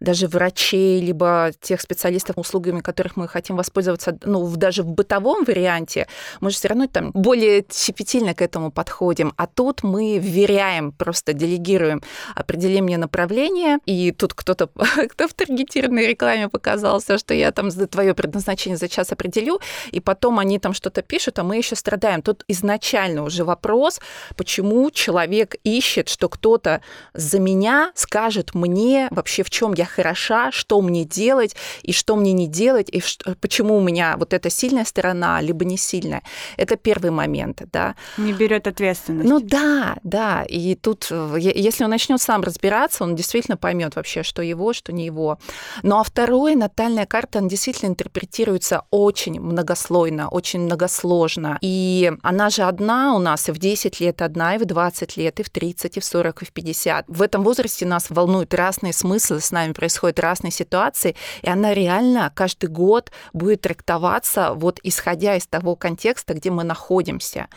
даже 0.00 0.26
врачей, 0.26 1.00
либо 1.00 1.52
тех 1.60 1.80
специалистов, 1.80 2.38
услугами 2.38 2.80
которых 2.80 3.16
мы 3.16 3.28
хотим 3.28 3.56
воспользоваться, 3.56 4.18
ну, 4.24 4.46
даже 4.56 4.82
в 4.82 4.88
бытовом 4.88 5.44
варианте, 5.44 6.06
мы 6.40 6.50
же 6.50 6.56
все 6.56 6.68
равно 6.68 6.86
там 6.86 7.10
более 7.12 7.64
щепетильно 7.70 8.34
к 8.34 8.42
этому 8.42 8.70
подходим. 8.70 9.32
А 9.36 9.46
тут 9.46 9.82
мы 9.82 10.18
вверяем, 10.18 10.92
просто 10.92 11.32
делегируем 11.32 12.02
определение 12.34 12.98
направления, 12.98 13.78
и 13.84 14.12
тут 14.12 14.34
кто-то, 14.34 14.68
кто 15.10 15.28
в 15.28 15.34
таргетированной 15.34 16.06
рекламе 16.06 16.48
показался, 16.48 17.18
что 17.18 17.34
я 17.34 17.52
там 17.52 17.70
за 17.70 17.86
твое 17.86 18.14
предназначение 18.14 18.78
за 18.78 18.88
час 18.88 19.12
определю, 19.12 19.60
и 19.90 20.00
потом 20.00 20.38
они 20.38 20.58
там 20.58 20.72
что-то 20.72 21.02
пишут, 21.02 21.38
а 21.38 21.42
мы 21.42 21.58
еще 21.58 21.76
страдаем. 21.76 22.22
Тут 22.22 22.44
изначально 22.48 23.22
уже 23.22 23.44
вопрос, 23.44 24.00
почему 24.36 24.90
человек 24.90 25.56
ищет, 25.64 26.08
что 26.08 26.28
кто-то 26.28 26.80
за 27.12 27.38
меня 27.38 27.92
скажет 27.94 28.54
мне 28.54 29.08
вообще, 29.10 29.42
в 29.42 29.50
чем 29.50 29.74
я 29.74 29.89
хороша, 29.90 30.50
что 30.52 30.80
мне 30.80 31.04
делать 31.04 31.56
и 31.82 31.92
что 31.92 32.16
мне 32.16 32.32
не 32.32 32.46
делать, 32.46 32.88
и 32.90 33.02
почему 33.40 33.76
у 33.76 33.80
меня 33.80 34.16
вот 34.16 34.32
эта 34.32 34.50
сильная 34.50 34.84
сторона, 34.84 35.40
либо 35.40 35.64
не 35.64 35.76
сильная. 35.76 36.22
Это 36.56 36.76
первый 36.76 37.10
момент, 37.10 37.62
да. 37.72 37.94
Не 38.18 38.32
берет 38.32 38.66
ответственность. 38.66 39.28
Ну 39.28 39.40
да, 39.40 39.96
да. 40.02 40.44
И 40.48 40.74
тут, 40.74 41.08
э, 41.10 41.36
если 41.38 41.84
он 41.84 41.90
начнет 41.90 42.20
сам 42.20 42.42
разбираться, 42.42 43.04
он 43.04 43.14
действительно 43.14 43.56
поймет 43.56 43.96
вообще, 43.96 44.22
что 44.22 44.42
его, 44.42 44.72
что 44.72 44.92
не 44.92 45.06
его. 45.06 45.38
Ну 45.82 45.98
а 45.98 46.02
второе, 46.02 46.56
натальная 46.56 47.06
карта, 47.06 47.38
она 47.38 47.48
действительно 47.48 47.90
интерпретируется 47.90 48.82
очень 48.90 49.40
многослойно, 49.40 50.28
очень 50.28 50.60
многосложно. 50.60 51.58
И 51.60 52.12
она 52.22 52.50
же 52.50 52.62
одна 52.62 53.14
у 53.14 53.18
нас 53.18 53.48
и 53.48 53.52
в 53.52 53.58
10 53.58 54.00
лет 54.00 54.22
одна, 54.22 54.56
и 54.56 54.58
в 54.58 54.64
20 54.64 55.16
лет, 55.16 55.40
и 55.40 55.42
в 55.42 55.50
30, 55.50 55.96
и 55.96 56.00
в 56.00 56.04
40, 56.04 56.42
и 56.42 56.44
в 56.44 56.52
50. 56.52 57.04
В 57.08 57.22
этом 57.22 57.42
возрасте 57.42 57.86
нас 57.86 58.06
волнуют 58.10 58.54
разные 58.54 58.92
смыслы, 58.92 59.40
с 59.40 59.50
нами 59.50 59.72
происходят 59.80 60.20
разные 60.20 60.50
ситуации, 60.50 61.16
и 61.40 61.48
она 61.48 61.72
реально 61.72 62.30
каждый 62.34 62.68
год 62.68 63.10
будет 63.32 63.62
трактоваться 63.62 64.52
вот 64.54 64.78
исходя 64.82 65.36
из 65.36 65.46
того 65.46 65.74
контекста, 65.74 66.34
где 66.34 66.50
мы 66.50 66.64
находимся. 66.64 67.48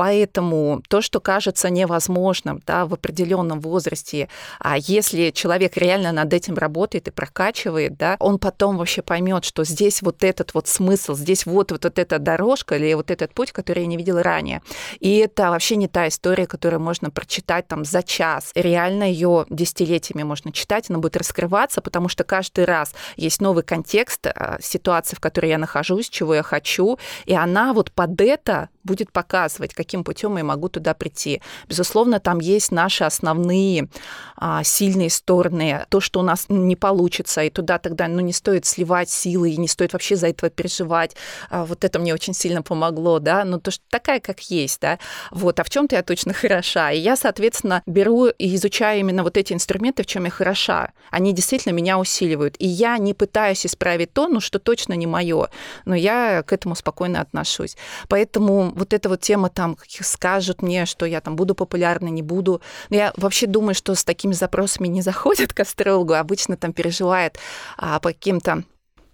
Поэтому 0.00 0.82
то, 0.88 1.02
что 1.02 1.20
кажется 1.20 1.68
невозможным 1.68 2.62
да, 2.66 2.86
в 2.86 2.94
определенном 2.94 3.60
возрасте, 3.60 4.30
а 4.58 4.78
если 4.78 5.28
человек 5.28 5.76
реально 5.76 6.10
над 6.10 6.32
этим 6.32 6.54
работает 6.54 7.08
и 7.08 7.10
прокачивает, 7.10 7.98
да, 7.98 8.16
он 8.18 8.38
потом 8.38 8.78
вообще 8.78 9.02
поймет, 9.02 9.44
что 9.44 9.62
здесь 9.62 10.00
вот 10.00 10.24
этот 10.24 10.54
вот 10.54 10.68
смысл, 10.68 11.14
здесь 11.14 11.44
вот, 11.44 11.70
вот, 11.70 11.84
вот 11.84 11.98
эта 11.98 12.18
дорожка 12.18 12.76
или 12.76 12.94
вот 12.94 13.10
этот 13.10 13.34
путь, 13.34 13.52
который 13.52 13.80
я 13.80 13.86
не 13.86 13.98
видела 13.98 14.22
ранее. 14.22 14.62
И 15.00 15.18
это 15.18 15.50
вообще 15.50 15.76
не 15.76 15.86
та 15.86 16.08
история, 16.08 16.46
которую 16.46 16.80
можно 16.80 17.10
прочитать 17.10 17.68
там 17.68 17.84
за 17.84 18.02
час. 18.02 18.52
Реально 18.54 19.04
ее 19.04 19.44
десятилетиями 19.50 20.22
можно 20.22 20.50
читать, 20.50 20.88
она 20.88 20.98
будет 20.98 21.18
раскрываться, 21.18 21.82
потому 21.82 22.08
что 22.08 22.24
каждый 22.24 22.64
раз 22.64 22.94
есть 23.18 23.42
новый 23.42 23.64
контекст 23.64 24.26
а, 24.28 24.56
ситуации, 24.62 25.14
в 25.14 25.20
которой 25.20 25.50
я 25.50 25.58
нахожусь, 25.58 26.08
чего 26.08 26.34
я 26.34 26.42
хочу, 26.42 26.98
и 27.26 27.34
она 27.34 27.74
вот 27.74 27.92
под 27.92 28.18
это 28.22 28.70
будет 28.84 29.12
показывать, 29.12 29.74
каким 29.74 30.04
путем 30.04 30.36
я 30.36 30.44
могу 30.44 30.68
туда 30.68 30.94
прийти. 30.94 31.42
Безусловно, 31.68 32.20
там 32.20 32.40
есть 32.40 32.72
наши 32.72 33.04
основные 33.04 33.88
а, 34.36 34.64
сильные 34.64 35.10
стороны, 35.10 35.84
то, 35.88 36.00
что 36.00 36.20
у 36.20 36.22
нас 36.22 36.46
не 36.48 36.76
получится, 36.76 37.42
и 37.42 37.50
туда 37.50 37.78
тогда 37.78 38.08
ну, 38.08 38.20
не 38.20 38.32
стоит 38.32 38.64
сливать 38.64 39.10
силы, 39.10 39.50
и 39.50 39.56
не 39.56 39.68
стоит 39.68 39.92
вообще 39.92 40.16
за 40.16 40.28
этого 40.28 40.50
переживать. 40.50 41.14
А, 41.50 41.64
вот 41.64 41.84
это 41.84 41.98
мне 41.98 42.14
очень 42.14 42.34
сильно 42.34 42.62
помогло, 42.62 43.18
да, 43.18 43.44
но 43.44 43.58
то, 43.58 43.70
что 43.70 43.82
такая, 43.90 44.20
как 44.20 44.40
есть, 44.50 44.80
да, 44.80 44.98
вот, 45.30 45.60
а 45.60 45.64
в 45.64 45.70
чем-то 45.70 45.96
я 45.96 46.02
точно 46.02 46.32
хороша. 46.32 46.90
И 46.92 46.98
я, 46.98 47.16
соответственно, 47.16 47.82
беру 47.86 48.28
и 48.28 48.54
изучаю 48.54 49.00
именно 49.00 49.22
вот 49.22 49.36
эти 49.36 49.52
инструменты, 49.52 50.02
в 50.02 50.06
чем 50.06 50.24
я 50.24 50.30
хороша. 50.30 50.92
Они 51.10 51.32
действительно 51.32 51.72
меня 51.72 51.98
усиливают. 51.98 52.56
И 52.58 52.66
я 52.66 52.98
не 52.98 53.14
пытаюсь 53.14 53.66
исправить 53.66 54.12
то, 54.12 54.28
ну, 54.28 54.40
что 54.40 54.58
точно 54.58 54.94
не 54.94 55.06
мое, 55.06 55.48
но 55.84 55.94
я 55.94 56.42
к 56.42 56.52
этому 56.52 56.74
спокойно 56.74 57.20
отношусь. 57.20 57.76
Поэтому 58.08 58.69
вот 58.74 58.92
эта 58.92 59.08
вот 59.08 59.20
тема 59.20 59.48
там 59.48 59.76
скажут 59.88 60.62
мне, 60.62 60.86
что 60.86 61.06
я 61.06 61.20
там 61.20 61.36
буду 61.36 61.54
популярна, 61.54 62.08
не 62.08 62.22
буду. 62.22 62.60
Но 62.88 62.96
я 62.96 63.12
вообще 63.16 63.46
думаю, 63.46 63.74
что 63.74 63.94
с 63.94 64.04
такими 64.04 64.32
запросами 64.32 64.88
не 64.88 65.02
заходят 65.02 65.52
к 65.52 65.60
астрологу, 65.60 66.14
обычно 66.14 66.56
там 66.56 66.72
переживает 66.72 67.38
а, 67.76 68.00
по 68.00 68.10
каким-то 68.10 68.64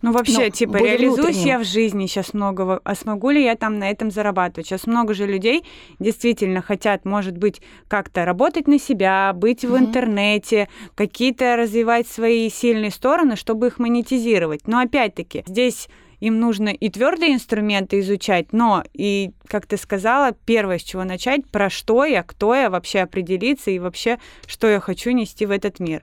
ну, 0.02 0.12
вообще, 0.12 0.44
ну, 0.44 0.50
типа, 0.50 0.76
реализуюсь 0.76 1.16
внутренним. 1.16 1.46
я 1.46 1.58
в 1.58 1.64
жизни 1.64 2.06
сейчас 2.06 2.34
много, 2.34 2.80
а 2.84 2.94
смогу 2.94 3.30
ли 3.30 3.42
я 3.42 3.56
там 3.56 3.78
на 3.78 3.90
этом 3.90 4.10
зарабатывать? 4.10 4.66
Сейчас 4.66 4.86
много 4.86 5.14
же 5.14 5.26
людей 5.26 5.64
действительно 5.98 6.60
хотят, 6.60 7.04
может 7.06 7.38
быть, 7.38 7.62
как-то 7.88 8.24
работать 8.24 8.68
на 8.68 8.78
себя, 8.78 9.32
быть 9.34 9.64
угу. 9.64 9.74
в 9.74 9.78
интернете, 9.78 10.68
какие-то 10.94 11.56
развивать 11.56 12.06
свои 12.06 12.50
сильные 12.50 12.90
стороны, 12.90 13.36
чтобы 13.36 13.68
их 13.68 13.78
монетизировать. 13.78 14.68
Но 14.68 14.80
опять-таки, 14.80 15.44
здесь 15.46 15.88
им 16.20 16.40
нужно 16.40 16.68
и 16.68 16.88
твердые 16.88 17.34
инструменты 17.34 18.00
изучать, 18.00 18.52
но 18.52 18.84
и, 18.92 19.32
как 19.46 19.66
ты 19.66 19.76
сказала, 19.76 20.32
первое, 20.44 20.78
с 20.78 20.82
чего 20.82 21.04
начать, 21.04 21.46
про 21.46 21.70
что 21.70 22.04
я, 22.04 22.22
кто 22.22 22.54
я, 22.54 22.70
вообще 22.70 23.00
определиться 23.00 23.70
и 23.70 23.78
вообще, 23.78 24.18
что 24.46 24.68
я 24.68 24.80
хочу 24.80 25.10
нести 25.10 25.46
в 25.46 25.50
этот 25.50 25.80
мир. 25.80 26.02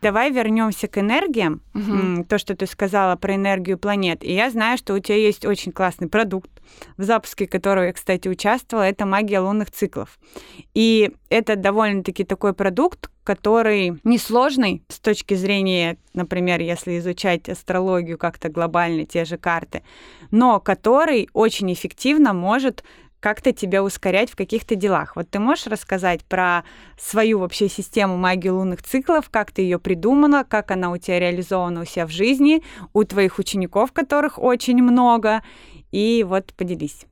Давай 0.00 0.30
вернемся 0.30 0.88
к 0.88 0.98
энергиям. 0.98 1.60
Угу. 1.74 2.24
То, 2.28 2.38
что 2.38 2.54
ты 2.54 2.66
сказала 2.66 3.16
про 3.16 3.34
энергию 3.34 3.78
планет. 3.78 4.22
И 4.22 4.32
я 4.32 4.50
знаю, 4.50 4.78
что 4.78 4.94
у 4.94 4.98
тебя 4.98 5.16
есть 5.16 5.44
очень 5.44 5.72
классный 5.72 6.08
продукт, 6.08 6.50
в 6.96 7.02
запуске 7.02 7.46
которого 7.46 7.84
я, 7.84 7.92
кстати, 7.92 8.28
участвовала. 8.28 8.84
Это 8.84 9.06
магия 9.06 9.40
лунных 9.40 9.70
циклов. 9.70 10.18
И 10.74 11.10
это 11.30 11.56
довольно-таки 11.56 12.24
такой 12.24 12.54
продукт, 12.54 13.10
который 13.24 14.00
несложный 14.04 14.82
с 14.88 15.00
точки 15.00 15.34
зрения, 15.34 15.98
например, 16.14 16.60
если 16.60 16.98
изучать 16.98 17.48
астрологию 17.48 18.16
как-то 18.16 18.48
глобально, 18.48 19.04
те 19.04 19.26
же 19.26 19.36
карты, 19.36 19.82
но 20.30 20.60
который 20.60 21.28
очень 21.34 21.70
эффективно 21.72 22.32
может 22.32 22.84
как-то 23.20 23.52
тебя 23.52 23.82
ускорять 23.82 24.30
в 24.30 24.36
каких-то 24.36 24.74
делах. 24.74 25.16
Вот 25.16 25.28
ты 25.30 25.38
можешь 25.38 25.66
рассказать 25.66 26.24
про 26.24 26.64
свою 26.98 27.38
вообще 27.38 27.68
систему 27.68 28.16
магии 28.16 28.48
лунных 28.48 28.82
циклов, 28.82 29.28
как 29.30 29.52
ты 29.52 29.62
ее 29.62 29.78
придумала, 29.78 30.44
как 30.48 30.70
она 30.70 30.90
у 30.90 30.96
тебя 30.96 31.18
реализована 31.18 31.82
у 31.82 31.84
себя 31.84 32.06
в 32.06 32.10
жизни, 32.10 32.62
у 32.92 33.04
твоих 33.04 33.38
учеников, 33.38 33.92
которых 33.92 34.38
очень 34.38 34.82
много, 34.82 35.42
и 35.90 36.24
вот 36.26 36.54
поделись. 36.54 37.06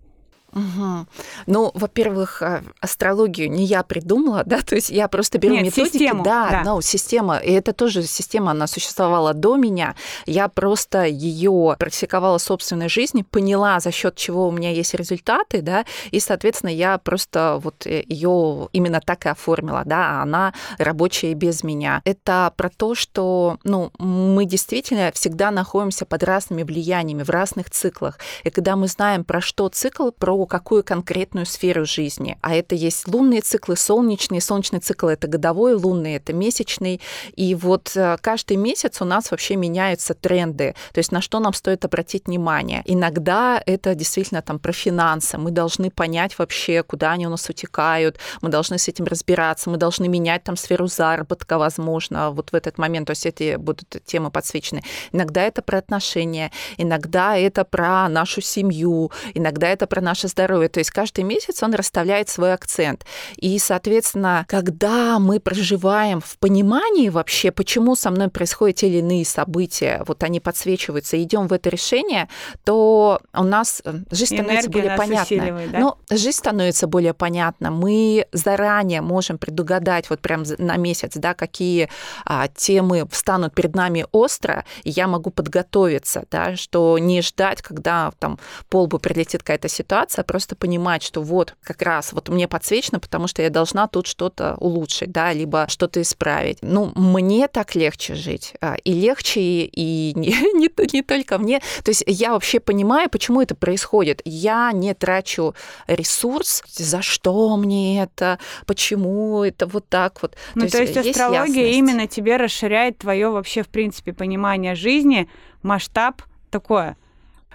Угу. 0.57 1.07
Ну, 1.49 1.71
во-первых, 1.75 2.41
а, 2.41 2.63
астрологию 2.81 3.51
не 3.51 3.65
я 3.65 3.83
придумала, 3.83 4.43
да, 4.47 4.61
то 4.63 4.75
есть 4.75 4.89
я 4.89 5.07
просто 5.07 5.37
беру 5.39 5.55
Нет, 5.55 5.65
методики, 5.65 5.99
систему, 5.99 6.25
да, 6.25 6.49
да, 6.51 6.63
ну, 6.65 6.81
система, 6.81 7.37
и 7.37 7.53
это 7.53 7.75
тоже 7.75 8.03
система, 8.05 8.53
она 8.53 8.67
существовала 8.67 9.35
до 9.35 9.57
меня, 9.57 9.95
я 10.25 10.49
просто 10.49 11.05
ее 11.05 11.77
практиковала 11.79 12.39
в 12.39 12.43
собственной 12.43 12.89
жизни, 12.89 13.23
поняла, 13.23 13.81
за 13.81 13.91
счет 13.91 14.17
чего 14.17 14.49
у 14.49 14.51
меня 14.51 14.71
есть 14.71 14.95
результаты, 14.95 15.61
да, 15.61 15.85
и, 16.11 16.21
соответственно, 16.21 16.71
я 16.71 16.97
просто 16.97 17.61
вот 17.63 17.87
э, 17.87 18.05
ее 18.09 18.71
именно 18.73 19.03
так 19.05 19.27
и 19.27 19.29
оформила, 19.29 19.83
да, 19.85 20.21
а 20.21 20.23
она 20.23 20.55
рабочая 20.79 21.33
и 21.33 21.35
без 21.35 21.65
меня. 21.65 22.01
Это 22.05 22.51
про 22.57 22.71
то, 22.71 22.95
что, 22.95 23.59
ну, 23.63 23.91
мы 23.99 24.47
действительно 24.47 25.13
всегда 25.13 25.51
находимся 25.51 26.07
под 26.07 26.23
разными 26.23 26.63
влияниями, 26.63 27.25
в 27.25 27.31
разных 27.31 27.69
циклах, 27.69 28.19
и 28.45 28.49
когда 28.49 28.77
мы 28.77 28.89
знаем, 28.89 29.23
про 29.23 29.43
что 29.43 29.69
цикл, 29.69 30.11
про 30.11 30.46
какую 30.47 30.85
конкретную 30.85 31.47
сферу 31.47 31.85
жизни. 31.85 32.39
А 32.41 32.55
это 32.55 32.75
есть 32.75 33.09
лунные 33.09 33.41
циклы, 33.41 33.77
солнечные. 33.77 34.41
Солнечный 34.41 34.81
цикл— 34.81 35.07
это 35.09 35.29
годовой, 35.29 35.75
лунный— 35.75 36.15
это 36.17 36.33
месячный. 36.33 37.01
И 37.35 37.55
вот 37.55 37.93
э, 37.97 38.17
каждый 38.21 38.57
месяц 38.57 39.01
у 39.03 39.05
нас 39.05 39.31
вообще 39.31 39.57
меняются 39.57 40.15
тренды. 40.15 40.75
То 40.93 40.99
есть 40.99 41.13
на 41.13 41.21
что 41.21 41.41
нам 41.41 41.53
стоит 41.53 41.85
обратить 41.85 42.27
внимание. 42.27 42.83
Иногда 42.85 43.63
это 43.65 43.95
действительно 43.95 44.43
там 44.43 44.59
про 44.59 44.73
финансы. 44.73 45.39
Мы 45.39 45.51
должны 45.51 45.91
понять 45.91 46.39
вообще, 46.39 46.83
куда 46.83 47.13
они 47.13 47.27
у 47.27 47.31
нас 47.31 47.49
утекают. 47.49 48.19
Мы 48.43 48.49
должны 48.49 48.79
с 48.79 48.89
этим 48.89 49.05
разбираться. 49.05 49.71
Мы 49.71 49.77
должны 49.77 50.09
менять 50.09 50.45
там 50.45 50.57
сферу 50.57 50.87
заработка, 50.87 51.59
возможно, 51.59 52.31
вот 52.31 52.53
в 52.53 52.55
этот 52.55 52.79
момент. 52.79 53.07
То 53.07 53.13
есть 53.13 53.27
эти 53.27 53.57
будут 53.57 53.97
темы 54.05 54.31
подсвечены. 54.31 54.83
Иногда 55.13 55.43
это 55.43 55.63
про 55.63 55.79
отношения, 55.79 56.51
иногда 56.77 57.37
это 57.37 57.65
про 57.65 58.09
нашу 58.09 58.41
семью, 58.41 59.11
иногда 59.35 59.69
это 59.69 59.87
про 59.87 60.01
наше 60.27 60.29
здоровья. 60.29 60.69
То 60.69 60.81
есть 60.81 60.91
каждый 60.91 61.25
месяц 61.25 61.63
он 61.63 61.75
расставляет 61.75 62.29
свой 62.29 62.53
акцент. 62.53 63.05
И, 63.37 63.59
соответственно, 63.59 64.45
когда 64.49 65.19
мы 65.19 65.41
проживаем 65.41 66.21
в 66.21 66.39
понимании 66.39 67.09
вообще, 67.09 67.51
почему 67.51 67.97
со 67.97 68.11
мной 68.11 68.29
происходят 68.29 68.77
те 68.77 68.89
или 68.89 68.99
иные 68.99 69.25
события, 69.25 70.03
вот 70.07 70.23
они 70.23 70.41
подсвечиваются, 70.41 71.23
идем 71.23 71.49
в 71.49 71.53
это 71.53 71.71
решение, 71.71 72.29
то 72.65 73.21
у 73.33 73.45
нас 73.45 73.83
э, 73.85 73.95
жизнь 74.11 74.37
становится 74.37 74.71
более 74.71 74.97
понятна. 74.97 75.61
Да? 75.73 75.79
Ну, 75.79 75.95
жизнь 76.11 76.39
становится 76.39 76.87
более 76.87 77.15
понятна. 77.15 77.71
Мы 77.71 78.27
заранее 78.33 79.01
можем 79.01 79.39
предугадать 79.39 80.11
вот 80.11 80.21
прям 80.21 80.45
на 80.59 80.77
месяц, 80.77 81.13
да, 81.15 81.35
какие 81.35 81.89
а, 82.25 82.49
темы 82.49 83.07
встанут 83.11 83.55
перед 83.55 83.75
нами 83.75 84.07
остро, 84.13 84.65
и 84.85 84.91
я 84.91 85.07
могу 85.07 85.31
подготовиться, 85.31 86.25
да, 86.31 86.57
что 86.57 86.99
не 86.99 87.23
ждать, 87.23 87.63
когда 87.63 88.13
там 88.19 88.39
полбу 88.69 88.99
прилетит 88.99 89.43
какая-то 89.43 89.69
ситуация, 89.69 90.16
просто 90.23 90.57
понимать, 90.57 91.03
что 91.03 91.23
вот 91.23 91.55
как 91.63 91.83
раз 91.83 92.13
вот 92.13 92.29
мне 92.29 92.49
подсвечено, 92.49 93.01
потому 93.01 93.27
что 93.27 93.43
я 93.43 93.51
должна 93.51 93.89
тут 93.89 94.07
что-то 94.07 94.57
улучшить, 94.59 95.13
да, 95.13 95.33
либо 95.33 95.67
что-то 95.69 96.01
исправить. 96.03 96.59
Ну, 96.63 96.93
мне 96.95 97.49
так 97.49 97.75
легче 97.75 98.15
жить. 98.15 98.55
А, 98.61 98.77
и 98.85 98.93
легче, 98.93 99.41
и 99.41 100.13
не, 100.17 100.29
не, 100.55 100.71
не 100.93 101.03
только 101.03 101.39
мне. 101.39 101.61
То 101.83 101.91
есть 101.91 102.05
я 102.07 102.33
вообще 102.33 102.61
понимаю, 102.61 103.11
почему 103.11 103.41
это 103.41 103.55
происходит. 103.55 104.23
Я 104.25 104.73
не 104.73 104.95
трачу 104.95 105.55
ресурс, 105.87 106.63
за 106.69 107.03
что 107.03 107.57
мне 107.57 108.03
это, 108.03 108.39
почему 108.67 109.43
это 109.45 109.67
вот 109.67 109.89
так 109.89 110.23
вот. 110.23 110.37
Ну, 110.55 110.67
то, 110.67 110.73
то 110.73 110.83
есть, 110.83 110.97
есть 110.97 111.09
астрология 111.09 111.67
ясность. 111.67 111.79
именно 111.79 112.07
тебе 112.07 112.37
расширяет 112.37 112.99
твое 112.99 113.31
вообще, 113.31 113.63
в 113.63 113.69
принципе, 113.69 114.13
понимание 114.13 114.75
жизни, 114.75 115.29
масштаб 115.63 116.23
такое 116.51 116.97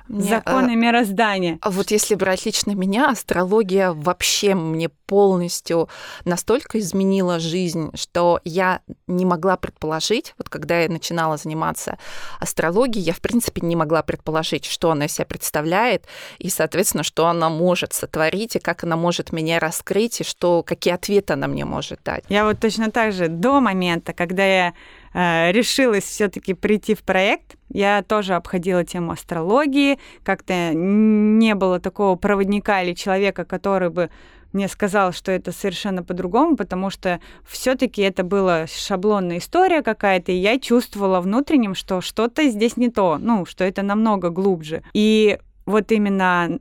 Мне, 0.08 0.30
законы 0.30 0.74
а, 0.74 0.76
мироздания. 0.76 1.58
А 1.62 1.70
вот 1.70 1.92
если 1.92 2.16
брать 2.16 2.46
лично 2.46 2.72
меня, 2.72 3.10
астрология 3.10 3.92
вообще 3.92 4.56
мне 4.56 4.90
полностью 4.90 5.90
настолько 6.26 6.80
изменила 6.80 7.40
жизнь, 7.40 7.92
что 7.96 8.40
я 8.44 8.82
не 9.08 9.26
могла 9.26 9.58
предположить, 9.58 10.34
вот 10.38 10.50
когда 10.50 10.80
я 10.80 10.90
начинала 10.90 11.38
заниматься 11.38 11.98
астрологией, 12.40 13.04
я 13.04 13.14
в 13.14 13.20
принципе 13.22 13.62
не 13.62 13.76
могла 13.76 14.04
предположить, 14.04 14.66
что 14.66 14.92
она 14.92 15.06
из 15.06 15.14
себя 15.14 15.26
представляет, 15.26 16.06
и, 16.40 16.50
соответственно, 16.50 17.04
что 17.04 17.28
она 17.28 17.50
может 17.50 17.94
сотворить, 17.94 18.56
и 18.56 18.60
как 18.60 18.84
она 18.84 18.96
может 18.96 19.32
меня 19.34 19.60
раскрыть, 19.60 20.22
и 20.22 20.24
что, 20.24 20.64
какие 20.64 20.94
ответы 20.94 21.34
она 21.34 21.48
мне 21.48 21.66
может 21.66 22.00
дать. 22.04 22.24
Я 22.30 22.46
вот 22.46 22.60
точно 22.60 22.92
так 22.92 23.12
же 23.14 23.28
до 23.28 23.60
момента, 23.60 24.14
когда 24.14 24.46
я 24.46 24.70
э, 24.70 24.74
решилась 25.14 26.06
все-таки 26.06 26.54
прийти 26.54 26.96
в 26.96 27.04
проект, 27.04 27.56
я 27.70 28.04
тоже 28.04 28.36
обходила 28.36 28.84
тему 28.84 29.12
астрологии, 29.12 30.00
как-то 30.24 30.72
не 30.74 31.56
было 31.56 31.80
такого 31.80 32.16
проводника 32.16 32.82
или 32.82 32.94
человека, 32.94 33.46
который 33.46 33.90
бы 33.90 34.10
мне 34.54 34.68
сказал, 34.68 35.14
что 35.14 35.32
это 35.32 35.52
совершенно 35.52 36.04
по-другому, 36.04 36.58
потому 36.58 36.90
что 36.90 37.20
все-таки 37.48 38.02
это 38.02 38.24
была 38.24 38.68
шаблонная 38.68 39.38
история 39.38 39.82
какая-то, 39.82 40.32
и 40.32 40.36
я 40.36 40.60
чувствовала 40.60 41.22
внутренним, 41.22 41.76
что 41.76 42.02
что-то 42.02 42.48
здесь 42.50 42.78
не 42.78 42.90
то, 42.90 43.18
ну, 43.18 43.46
что 43.46 43.64
это 43.64 43.82
намного 43.82 44.30
глубже. 44.30 44.84
И 44.94 45.40
вот 45.66 45.92
именно 45.92 46.60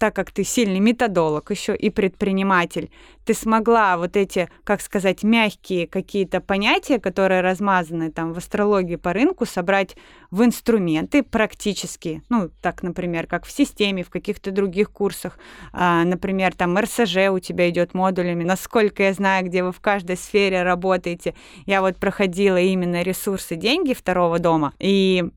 так 0.00 0.16
как 0.16 0.30
ты 0.30 0.44
сильный 0.44 0.80
методолог 0.80 1.50
еще 1.50 1.76
и 1.76 1.90
предприниматель, 1.90 2.90
ты 3.26 3.34
смогла 3.34 3.98
вот 3.98 4.16
эти, 4.16 4.48
как 4.64 4.80
сказать, 4.80 5.22
мягкие 5.22 5.86
какие-то 5.86 6.40
понятия, 6.40 6.98
которые 6.98 7.42
размазаны 7.42 8.10
там 8.10 8.32
в 8.32 8.38
астрологии 8.38 8.96
по 8.96 9.12
рынку, 9.12 9.44
собрать 9.44 9.96
в 10.30 10.42
инструменты 10.42 11.22
практически, 11.22 12.22
ну, 12.30 12.50
так, 12.62 12.82
например, 12.82 13.26
как 13.26 13.44
в 13.44 13.50
системе, 13.50 14.02
в 14.02 14.08
каких-то 14.08 14.50
других 14.50 14.90
курсах, 14.90 15.38
а, 15.70 16.02
например, 16.04 16.54
там 16.54 16.78
РСЖ 16.78 17.28
у 17.30 17.38
тебя 17.38 17.68
идет 17.68 17.92
модулями, 17.92 18.42
насколько 18.42 19.02
я 19.02 19.12
знаю, 19.12 19.44
где 19.44 19.62
вы 19.62 19.70
в 19.70 19.80
каждой 19.80 20.16
сфере 20.16 20.62
работаете. 20.62 21.34
Я 21.66 21.82
вот 21.82 21.98
проходила 21.98 22.58
именно 22.58 23.02
ресурсы 23.02 23.54
деньги 23.54 23.92
второго 23.92 24.38
дома, 24.38 24.72
и 24.78 25.30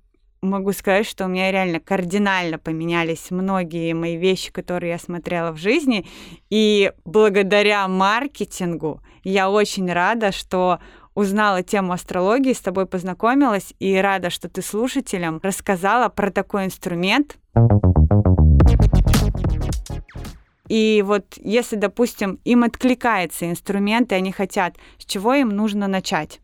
могу 0.43 0.73
сказать, 0.73 1.07
что 1.07 1.25
у 1.25 1.27
меня 1.27 1.51
реально 1.51 1.79
кардинально 1.79 2.59
поменялись 2.59 3.31
многие 3.31 3.93
мои 3.93 4.17
вещи, 4.17 4.51
которые 4.51 4.91
я 4.91 4.99
смотрела 4.99 5.51
в 5.51 5.57
жизни. 5.57 6.05
И 6.49 6.91
благодаря 7.05 7.87
маркетингу 7.87 9.01
я 9.23 9.49
очень 9.49 9.91
рада, 9.91 10.31
что 10.31 10.79
узнала 11.15 11.63
тему 11.63 11.93
астрологии, 11.93 12.53
с 12.53 12.59
тобой 12.59 12.85
познакомилась, 12.85 13.73
и 13.79 13.95
рада, 13.95 14.29
что 14.29 14.49
ты 14.49 14.61
слушателям 14.61 15.39
рассказала 15.43 16.09
про 16.09 16.31
такой 16.31 16.65
инструмент. 16.65 17.37
И 20.69 21.03
вот 21.05 21.25
если, 21.37 21.75
допустим, 21.75 22.39
им 22.45 22.63
откликается 22.63 23.49
инструмент, 23.49 24.11
и 24.11 24.15
они 24.15 24.31
хотят, 24.31 24.75
с 24.97 25.05
чего 25.05 25.33
им 25.33 25.49
нужно 25.49 25.87
начать? 25.87 26.39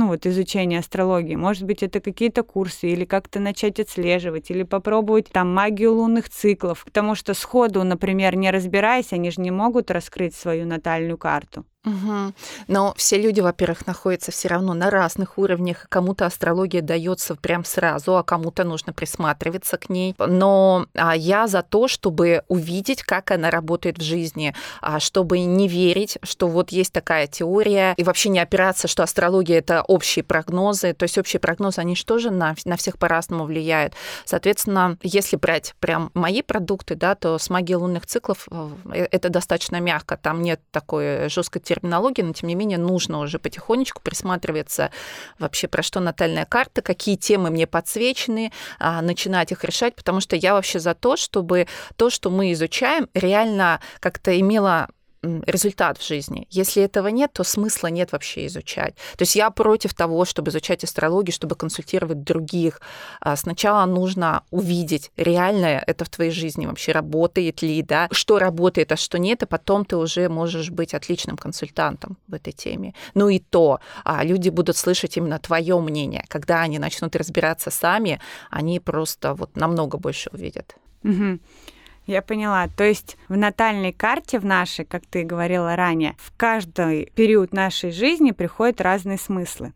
Ну 0.00 0.08
вот 0.08 0.24
изучение 0.24 0.78
астрологии. 0.78 1.36
Может 1.36 1.64
быть, 1.64 1.82
это 1.82 2.00
какие-то 2.00 2.42
курсы, 2.42 2.88
или 2.88 3.04
как-то 3.04 3.38
начать 3.38 3.78
отслеживать, 3.78 4.50
или 4.50 4.62
попробовать 4.62 5.28
там 5.30 5.54
магию 5.54 5.92
лунных 5.92 6.30
циклов. 6.30 6.84
Потому 6.86 7.14
что 7.14 7.34
сходу, 7.34 7.84
например, 7.84 8.34
не 8.34 8.50
разбираясь, 8.50 9.12
они 9.12 9.30
же 9.30 9.42
не 9.42 9.50
могут 9.50 9.90
раскрыть 9.90 10.34
свою 10.34 10.66
натальную 10.66 11.18
карту. 11.18 11.66
Угу. 11.84 12.34
Но 12.68 12.94
все 12.96 13.20
люди, 13.20 13.40
во-первых, 13.40 13.86
находятся 13.86 14.30
все 14.30 14.48
равно 14.48 14.74
на 14.74 14.90
разных 14.90 15.38
уровнях. 15.38 15.86
Кому-то 15.88 16.26
астрология 16.26 16.82
дается 16.82 17.36
прям 17.36 17.64
сразу, 17.64 18.18
а 18.18 18.22
кому-то 18.22 18.64
нужно 18.64 18.92
присматриваться 18.92 19.78
к 19.78 19.88
ней. 19.88 20.14
Но 20.18 20.86
а, 20.94 21.16
я 21.16 21.46
за 21.46 21.62
то, 21.62 21.88
чтобы 21.88 22.42
увидеть, 22.48 23.02
как 23.02 23.30
она 23.30 23.50
работает 23.50 23.96
в 23.96 24.02
жизни, 24.02 24.54
а, 24.82 25.00
чтобы 25.00 25.40
не 25.40 25.68
верить, 25.68 26.18
что 26.22 26.48
вот 26.48 26.70
есть 26.70 26.92
такая 26.92 27.26
теория, 27.26 27.94
и 27.96 28.04
вообще 28.04 28.28
не 28.28 28.40
опираться, 28.40 28.86
что 28.86 29.02
астрология 29.02 29.58
это 29.58 29.82
общие 29.82 30.22
прогнозы. 30.22 30.92
То 30.92 31.04
есть 31.04 31.16
общие 31.16 31.40
прогнозы, 31.40 31.80
они 31.80 31.96
же 31.96 32.04
тоже 32.04 32.30
на, 32.30 32.54
на 32.66 32.76
всех 32.76 32.98
по-разному 32.98 33.44
влияют. 33.44 33.94
Соответственно, 34.26 34.98
если 35.02 35.36
брать 35.36 35.74
прям 35.80 36.10
мои 36.12 36.42
продукты, 36.42 36.94
да, 36.94 37.14
то 37.14 37.38
с 37.38 37.48
магией 37.48 37.76
лунных 37.76 38.04
циклов 38.04 38.48
э, 38.92 39.06
это 39.10 39.30
достаточно 39.30 39.80
мягко. 39.80 40.18
Там 40.18 40.42
нет 40.42 40.60
такой 40.72 41.30
жесткой 41.30 41.62
терминологии, 41.70 42.22
но 42.22 42.32
тем 42.32 42.48
не 42.48 42.56
менее 42.56 42.78
нужно 42.78 43.20
уже 43.20 43.38
потихонечку 43.38 44.02
присматриваться 44.02 44.90
вообще 45.38 45.68
про 45.68 45.82
что 45.84 46.00
натальная 46.00 46.44
карта, 46.44 46.82
какие 46.82 47.14
темы 47.14 47.50
мне 47.50 47.66
подсвечены, 47.68 48.50
а, 48.80 49.00
начинать 49.02 49.52
их 49.52 49.62
решать, 49.62 49.94
потому 49.94 50.20
что 50.20 50.34
я 50.34 50.54
вообще 50.54 50.80
за 50.80 50.94
то, 50.94 51.16
чтобы 51.16 51.68
то, 51.96 52.10
что 52.10 52.30
мы 52.30 52.52
изучаем, 52.52 53.08
реально 53.14 53.80
как-то 54.00 54.38
имело 54.38 54.88
результат 55.22 55.98
в 55.98 56.06
жизни. 56.06 56.46
Если 56.50 56.82
этого 56.82 57.08
нет, 57.08 57.32
то 57.32 57.44
смысла 57.44 57.88
нет 57.88 58.12
вообще 58.12 58.46
изучать. 58.46 58.94
То 59.16 59.22
есть 59.22 59.36
я 59.36 59.50
против 59.50 59.92
того, 59.94 60.24
чтобы 60.24 60.50
изучать 60.50 60.84
астрологию, 60.84 61.34
чтобы 61.34 61.56
консультировать 61.56 62.22
других. 62.22 62.80
А 63.20 63.36
сначала 63.36 63.84
нужно 63.86 64.42
увидеть, 64.50 65.10
реально 65.16 65.82
это 65.86 66.04
в 66.04 66.08
твоей 66.08 66.30
жизни 66.30 66.66
вообще 66.66 66.92
работает 66.92 67.62
ли, 67.62 67.82
да, 67.82 68.08
что 68.12 68.38
работает, 68.38 68.92
а 68.92 68.96
что 68.96 69.18
нет, 69.18 69.42
и 69.42 69.46
потом 69.46 69.84
ты 69.84 69.96
уже 69.96 70.28
можешь 70.28 70.70
быть 70.70 70.94
отличным 70.94 71.36
консультантом 71.36 72.16
в 72.26 72.34
этой 72.34 72.52
теме. 72.52 72.94
Ну 73.14 73.28
и 73.28 73.38
то, 73.38 73.80
а 74.04 74.24
люди 74.24 74.48
будут 74.48 74.76
слышать 74.76 75.16
именно 75.16 75.38
твое 75.38 75.78
мнение. 75.80 76.24
Когда 76.28 76.62
они 76.62 76.78
начнут 76.78 77.14
разбираться 77.16 77.70
сами, 77.70 78.20
они 78.50 78.80
просто 78.80 79.34
вот 79.34 79.54
намного 79.56 79.98
больше 79.98 80.30
увидят. 80.32 80.76
Угу. 81.04 81.38
Я 82.10 82.22
поняла. 82.22 82.66
То 82.66 82.82
есть 82.82 83.16
в 83.28 83.36
натальной 83.36 83.92
карте 83.92 84.40
в 84.40 84.44
нашей, 84.44 84.84
как 84.84 85.06
ты 85.06 85.22
говорила 85.22 85.76
ранее, 85.76 86.16
в 86.18 86.36
каждый 86.36 87.12
период 87.14 87.52
нашей 87.52 87.92
жизни 87.92 88.32
приходят 88.32 88.80
разные 88.80 89.16
смыслы. 89.16 89.74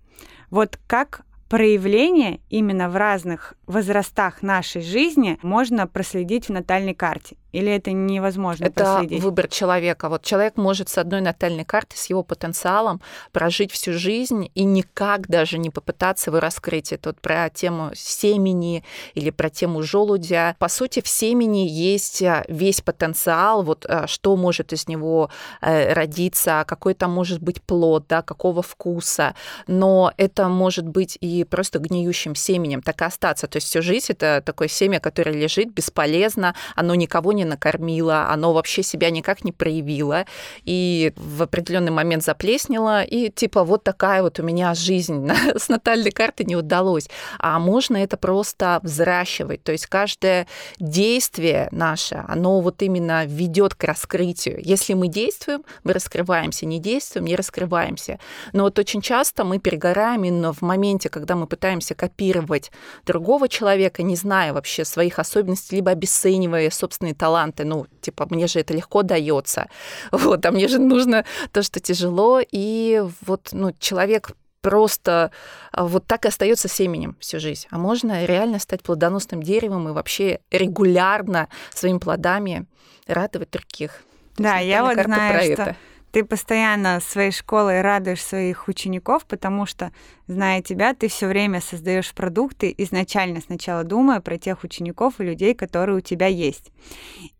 Вот 0.50 0.76
как 0.88 1.20
проявление 1.48 2.40
именно 2.50 2.88
в 2.88 2.96
разных 2.96 3.54
возрастах 3.66 4.42
нашей 4.42 4.83
жизни 4.83 5.38
можно 5.42 5.87
проследить 5.87 6.48
в 6.48 6.53
натальной 6.53 6.94
карте. 6.94 7.37
Или 7.55 7.70
это 7.70 7.92
невозможно 7.92 8.64
это 8.64 8.85
проследить? 8.85 9.18
Это 9.18 9.24
выбор 9.24 9.46
человека. 9.46 10.09
Вот 10.09 10.24
человек 10.24 10.57
может 10.57 10.88
с 10.88 10.98
одной 10.98 11.20
натальной 11.20 11.64
карты, 11.64 11.96
с 11.96 12.07
его 12.07 12.24
потенциалом 12.24 13.00
прожить 13.31 13.70
всю 13.70 13.92
жизнь 13.92 14.50
и 14.55 14.64
никак 14.64 15.29
даже 15.29 15.59
не 15.59 15.70
попытаться 15.70 16.31
его 16.31 16.40
раскрыть. 16.40 16.92
Это 16.92 17.11
вот 17.11 17.20
про 17.20 17.48
тему 17.50 17.92
семени 17.94 18.83
или 19.14 19.31
про 19.31 19.50
тему 19.50 19.83
желудя. 19.83 20.57
По 20.59 20.68
сути, 20.68 21.00
в 21.00 21.07
семени 21.07 21.68
есть 21.68 22.22
э, 22.22 22.44
весь 22.48 22.81
потенциал, 22.81 23.62
вот 23.62 23.87
э, 23.88 24.09
что 24.09 24.35
может 24.37 24.72
из 24.72 24.88
него 24.88 25.31
э, 25.61 25.92
родиться, 25.92 26.64
какой 26.66 26.94
там 26.94 27.12
может 27.12 27.40
быть 27.40 27.62
плод, 27.62 28.07
да, 28.09 28.22
какого 28.22 28.62
вкуса. 28.62 29.37
Но 29.68 30.12
это 30.16 30.48
может 30.48 30.88
быть 30.88 31.16
и 31.20 31.44
просто 31.44 31.79
гниющим 31.79 32.35
семенем, 32.35 32.83
так 32.83 33.00
и 33.00 33.05
остаться. 33.05 33.46
То 33.54 33.58
есть 33.58 33.68
всю 33.68 33.82
жизнь 33.82 34.06
это 34.08 34.42
такое 34.44 34.66
семя, 34.66 34.98
которое 34.98 35.30
лежит 35.30 35.72
бесполезно, 35.72 36.56
оно 36.74 36.96
никого 36.96 37.30
не 37.32 37.44
накормило, 37.44 38.26
оно 38.28 38.52
вообще 38.52 38.82
себя 38.82 39.10
никак 39.10 39.44
не 39.44 39.52
проявило, 39.52 40.24
и 40.64 41.12
в 41.14 41.40
определенный 41.40 41.92
момент 41.92 42.24
заплеснело, 42.24 43.04
и 43.04 43.30
типа 43.30 43.62
вот 43.62 43.84
такая 43.84 44.24
вот 44.24 44.40
у 44.40 44.42
меня 44.42 44.74
жизнь 44.74 45.30
с 45.56 45.68
натальной 45.68 46.10
карты 46.10 46.42
не 46.42 46.56
удалось. 46.56 47.08
А 47.38 47.60
можно 47.60 47.96
это 47.96 48.16
просто 48.16 48.80
взращивать, 48.82 49.62
то 49.62 49.70
есть 49.70 49.86
каждое 49.86 50.48
действие 50.80 51.68
наше, 51.70 52.24
оно 52.26 52.60
вот 52.60 52.82
именно 52.82 53.24
ведет 53.24 53.76
к 53.76 53.84
раскрытию. 53.84 54.58
Если 54.64 54.94
мы 54.94 55.06
действуем, 55.06 55.62
мы 55.84 55.92
раскрываемся, 55.92 56.66
не 56.66 56.80
действуем, 56.80 57.26
не 57.26 57.36
раскрываемся. 57.36 58.18
Но 58.52 58.64
вот 58.64 58.80
очень 58.80 59.00
часто 59.00 59.44
мы 59.44 59.60
перегораем 59.60 60.24
именно 60.24 60.52
в 60.52 60.60
моменте, 60.62 61.08
когда 61.08 61.36
мы 61.36 61.46
пытаемся 61.46 61.94
копировать 61.94 62.72
другого 63.06 63.43
другого 63.44 63.48
человека, 63.48 64.02
не 64.02 64.16
зная 64.16 64.52
вообще 64.52 64.85
своих 64.85 65.18
особенностей, 65.18 65.76
либо 65.76 65.90
обесценивая 65.90 66.70
собственные 66.70 67.14
таланты. 67.14 67.64
Ну, 67.64 67.87
типа, 68.00 68.26
мне 68.30 68.46
же 68.46 68.61
это 68.61 68.74
легко 68.74 69.02
дается. 69.02 69.66
Вот, 70.24 70.46
а 70.46 70.50
мне 70.50 70.68
же 70.68 70.78
нужно 70.78 71.24
то, 71.52 71.62
что 71.62 71.80
тяжело. 71.80 72.40
И 72.52 73.02
вот, 73.26 73.52
ну, 73.52 73.72
человек 73.78 74.30
просто 74.62 75.30
а, 75.72 75.85
вот 75.85 76.07
так 76.07 76.24
и 76.24 76.28
остается 76.28 76.68
семенем 76.68 77.16
всю 77.20 77.40
жизнь. 77.40 77.66
А 77.70 77.78
можно 77.78 78.26
реально 78.26 78.59
стать 78.59 78.83
плодоносным 78.83 79.42
деревом 79.42 79.88
и 79.88 79.92
вообще 79.92 80.38
регулярно 80.50 81.48
своими 81.74 81.98
плодами 81.98 82.64
радовать 83.07 83.50
других. 83.50 84.02
Да, 84.38 84.61
я 84.61 84.83
вот 84.83 85.04
знаю, 85.04 85.42
что 85.42 85.52
это 85.52 85.76
ты 86.14 86.24
постоянно 86.24 87.00
своей 87.00 87.33
школой 87.33 87.81
радуешь 87.81 88.22
своих 88.22 88.68
учеников, 88.68 89.27
потому 89.27 89.66
что, 89.66 89.90
зная 90.29 90.62
тебя, 90.62 90.94
ты 90.94 91.09
все 91.09 91.27
время 91.27 91.61
создаешь 91.61 92.14
продукты, 92.14 92.72
изначально 92.79 93.40
сначала 93.40 93.83
думая 93.83 94.20
про 94.20 94.38
тех 94.38 94.62
учеников 94.62 95.18
и 95.18 95.24
людей, 95.24 95.55
которые 95.55 95.96
у 95.96 96.00
тебя 96.00 96.29
есть. 96.29 96.70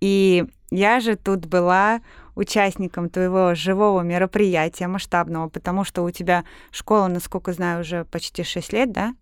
И 0.01 0.45
я 0.73 0.99
же 0.99 1.15
тут 1.15 1.47
была 1.47 2.01
участником 2.35 3.11
твоего 3.11 3.55
живого 3.55 4.01
мероприятия 4.01 4.89
масштабного, 4.89 5.49
потому 5.49 5.85
что 5.85 6.03
у 6.03 6.11
тебя 6.11 6.45
школа, 6.73 7.07
насколько 7.07 7.53
знаю, 7.53 7.83
уже 7.83 8.05
почти 8.07 8.43
6 8.43 8.73
лет, 8.73 8.91
да? 8.91 9.15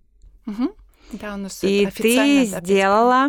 Угу. 0.47 0.75
Да, 1.13 1.35
у 1.35 1.37
нас 1.37 1.63
И 1.63 1.87
ты 1.95 2.47
сделала 2.47 3.29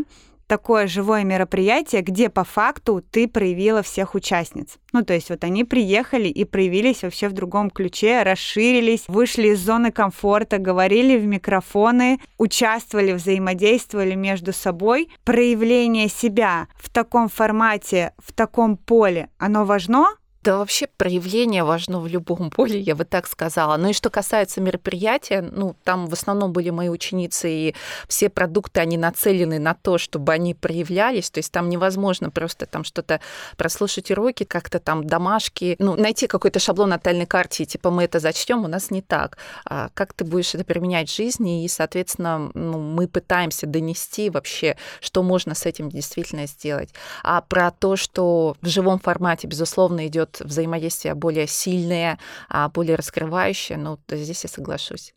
такое 0.54 0.86
живое 0.86 1.24
мероприятие, 1.24 2.04
где 2.04 2.30
по 2.30 2.44
факту 2.44 3.04
ты 3.10 3.28
проявила 3.28 3.82
всех 3.82 4.14
участниц. 4.14 4.78
Ну, 4.92 5.04
то 5.04 5.12
есть 5.16 5.32
вот 5.32 5.44
они 5.44 5.64
приехали 5.64 6.28
и 6.28 6.46
проявились 6.46 7.02
вообще 7.02 7.28
в 7.28 7.32
другом 7.32 7.72
ключе, 7.72 8.22
расширились, 8.22 9.06
вышли 9.08 9.48
из 9.48 9.60
зоны 9.62 9.92
комфорта, 9.92 10.60
говорили 10.60 11.18
в 11.18 11.26
микрофоны, 11.26 12.20
участвовали, 12.38 13.14
взаимодействовали 13.14 14.14
между 14.14 14.54
собой. 14.54 15.10
Проявление 15.24 16.08
себя 16.08 16.68
в 16.76 16.92
таком 16.92 17.30
формате, 17.30 18.14
в 18.20 18.32
таком 18.32 18.78
поле, 18.78 19.30
оно 19.40 19.66
важно, 19.66 20.06
да 20.44 20.58
вообще 20.58 20.88
проявление 20.98 21.64
важно 21.64 22.00
в 22.00 22.08
любом 22.08 22.50
поле, 22.50 22.80
я 22.80 22.96
бы 22.96 23.06
так 23.06 23.28
сказала. 23.28 23.78
Ну 23.78 23.90
и 23.90 23.94
что 23.94 24.10
касается 24.10 24.62
мероприятия, 24.62 25.42
ну 25.42 25.76
там 25.84 26.08
в 26.08 26.14
основном 26.14 26.52
были 26.52 26.70
мои 26.70 26.90
ученицы, 26.90 27.50
и 27.50 27.76
все 28.08 28.30
продукты, 28.30 28.82
они 28.82 28.98
нацелены 28.98 29.60
на 29.60 29.74
то, 29.74 29.98
чтобы 29.98 30.34
они 30.34 30.54
проявлялись, 30.54 31.30
то 31.30 31.40
есть 31.40 31.52
там 31.52 31.70
невозможно 31.70 32.30
просто 32.30 32.66
там 32.66 32.84
что-то 32.84 33.22
прослушать 33.58 34.12
уроки, 34.12 34.44
как-то 34.44 34.80
там 34.80 35.06
домашки, 35.06 35.76
ну 35.80 35.96
найти 35.96 36.28
какой-то 36.28 36.60
шаблон 36.60 36.90
натальной 36.90 37.26
карте, 37.26 37.66
типа 37.66 37.90
мы 37.90 38.04
это 38.04 38.20
зачтем, 38.20 38.66
у 38.66 38.68
нас 38.68 38.92
не 38.92 39.02
так. 39.02 39.38
А 39.66 39.90
как 39.94 40.14
ты 40.14 40.26
будешь 40.26 40.54
это 40.56 40.66
применять 40.66 41.10
в 41.10 41.16
жизни, 41.16 41.64
и, 41.64 41.68
соответственно, 41.68 42.52
ну, 42.54 42.80
мы 42.80 43.08
пытаемся 43.08 43.66
донести 43.66 44.30
вообще, 44.30 44.76
что 45.00 45.24
можно 45.24 45.56
с 45.56 45.66
этим 45.66 45.90
действительно 45.90 46.48
сделать. 46.48 46.90
А 47.24 47.42
про 47.42 47.72
то, 47.72 47.96
что 47.96 48.56
в 48.62 48.68
живом 48.68 49.00
формате, 49.00 49.48
безусловно, 49.48 50.08
идет 50.08 50.33
взаимодействие 50.42 51.14
более 51.16 51.48
сильное, 51.48 52.20
а 52.50 52.70
более 52.70 52.96
раскрывающее, 52.96 53.78
ну, 53.78 54.00
здесь 54.10 54.44
я 54.44 54.50
соглашусь. 54.50 55.14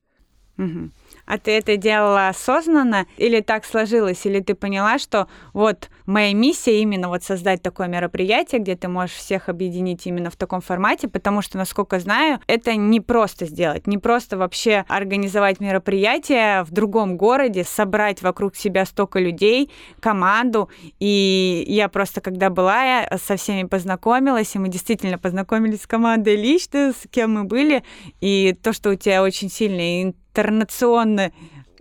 Угу. 0.58 0.90
А 1.26 1.38
ты 1.38 1.50
это 1.50 1.76
делала 1.76 2.28
осознанно 2.28 3.06
или 3.18 3.40
так 3.40 3.64
сложилось, 3.64 4.24
или 4.24 4.40
ты 4.40 4.54
поняла, 4.54 4.98
что 4.98 5.28
вот 5.52 5.90
моя 6.06 6.32
миссия 6.32 6.80
именно 6.80 7.08
вот 7.08 7.24
создать 7.24 7.62
такое 7.62 7.88
мероприятие, 7.88 8.60
где 8.60 8.76
ты 8.76 8.88
можешь 8.88 9.16
всех 9.16 9.48
объединить 9.48 10.06
именно 10.06 10.30
в 10.30 10.36
таком 10.36 10.60
формате, 10.60 11.08
потому 11.08 11.42
что, 11.42 11.58
насколько 11.58 11.98
знаю, 11.98 12.40
это 12.46 12.74
не 12.74 13.00
просто 13.00 13.44
сделать, 13.46 13.86
не 13.86 13.98
просто 13.98 14.38
вообще 14.38 14.84
организовать 14.88 15.60
мероприятие 15.60 16.62
в 16.62 16.70
другом 16.70 17.16
городе, 17.16 17.64
собрать 17.64 18.22
вокруг 18.22 18.56
себя 18.56 18.86
столько 18.86 19.18
людей, 19.18 19.70
команду, 20.00 20.70
и 21.00 21.64
я 21.66 21.88
просто, 21.88 22.20
когда 22.20 22.48
была, 22.48 22.82
я 22.82 23.18
со 23.18 23.36
всеми 23.36 23.66
познакомилась, 23.66 24.54
и 24.54 24.58
мы 24.58 24.68
действительно 24.68 25.18
познакомились 25.18 25.82
с 25.82 25.86
командой 25.86 26.36
лично, 26.36 26.92
с 26.92 27.06
кем 27.10 27.34
мы 27.34 27.44
были, 27.44 27.82
и 28.20 28.56
то, 28.62 28.72
что 28.72 28.90
у 28.90 28.94
тебя 28.94 29.22
очень 29.22 29.50
сильный 29.50 30.14
интернационная 30.36 31.32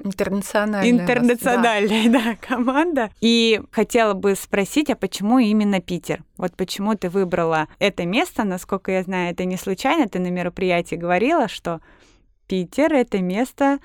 Интернациональная. 0.03 0.91
Интернациональная, 0.91 2.09
да. 2.09 2.19
да, 2.23 2.35
команда. 2.39 3.11
И 3.21 3.61
хотела 3.71 4.13
бы 4.13 4.35
спросить, 4.35 4.89
а 4.89 4.95
почему 4.95 5.39
именно 5.39 5.79
Питер? 5.79 6.23
Вот 6.37 6.55
почему 6.55 6.95
ты 6.95 7.09
выбрала 7.09 7.69
это 7.79 8.05
место? 8.05 8.43
Насколько 8.43 8.91
я 8.91 9.03
знаю, 9.03 9.31
это 9.31 9.45
не 9.45 9.57
случайно. 9.57 10.07
Ты 10.07 10.19
на 10.19 10.29
мероприятии 10.29 10.95
говорила, 10.95 11.47
что 11.47 11.81
Питер— 12.47 12.93
это 12.95 13.19
место 13.21 13.79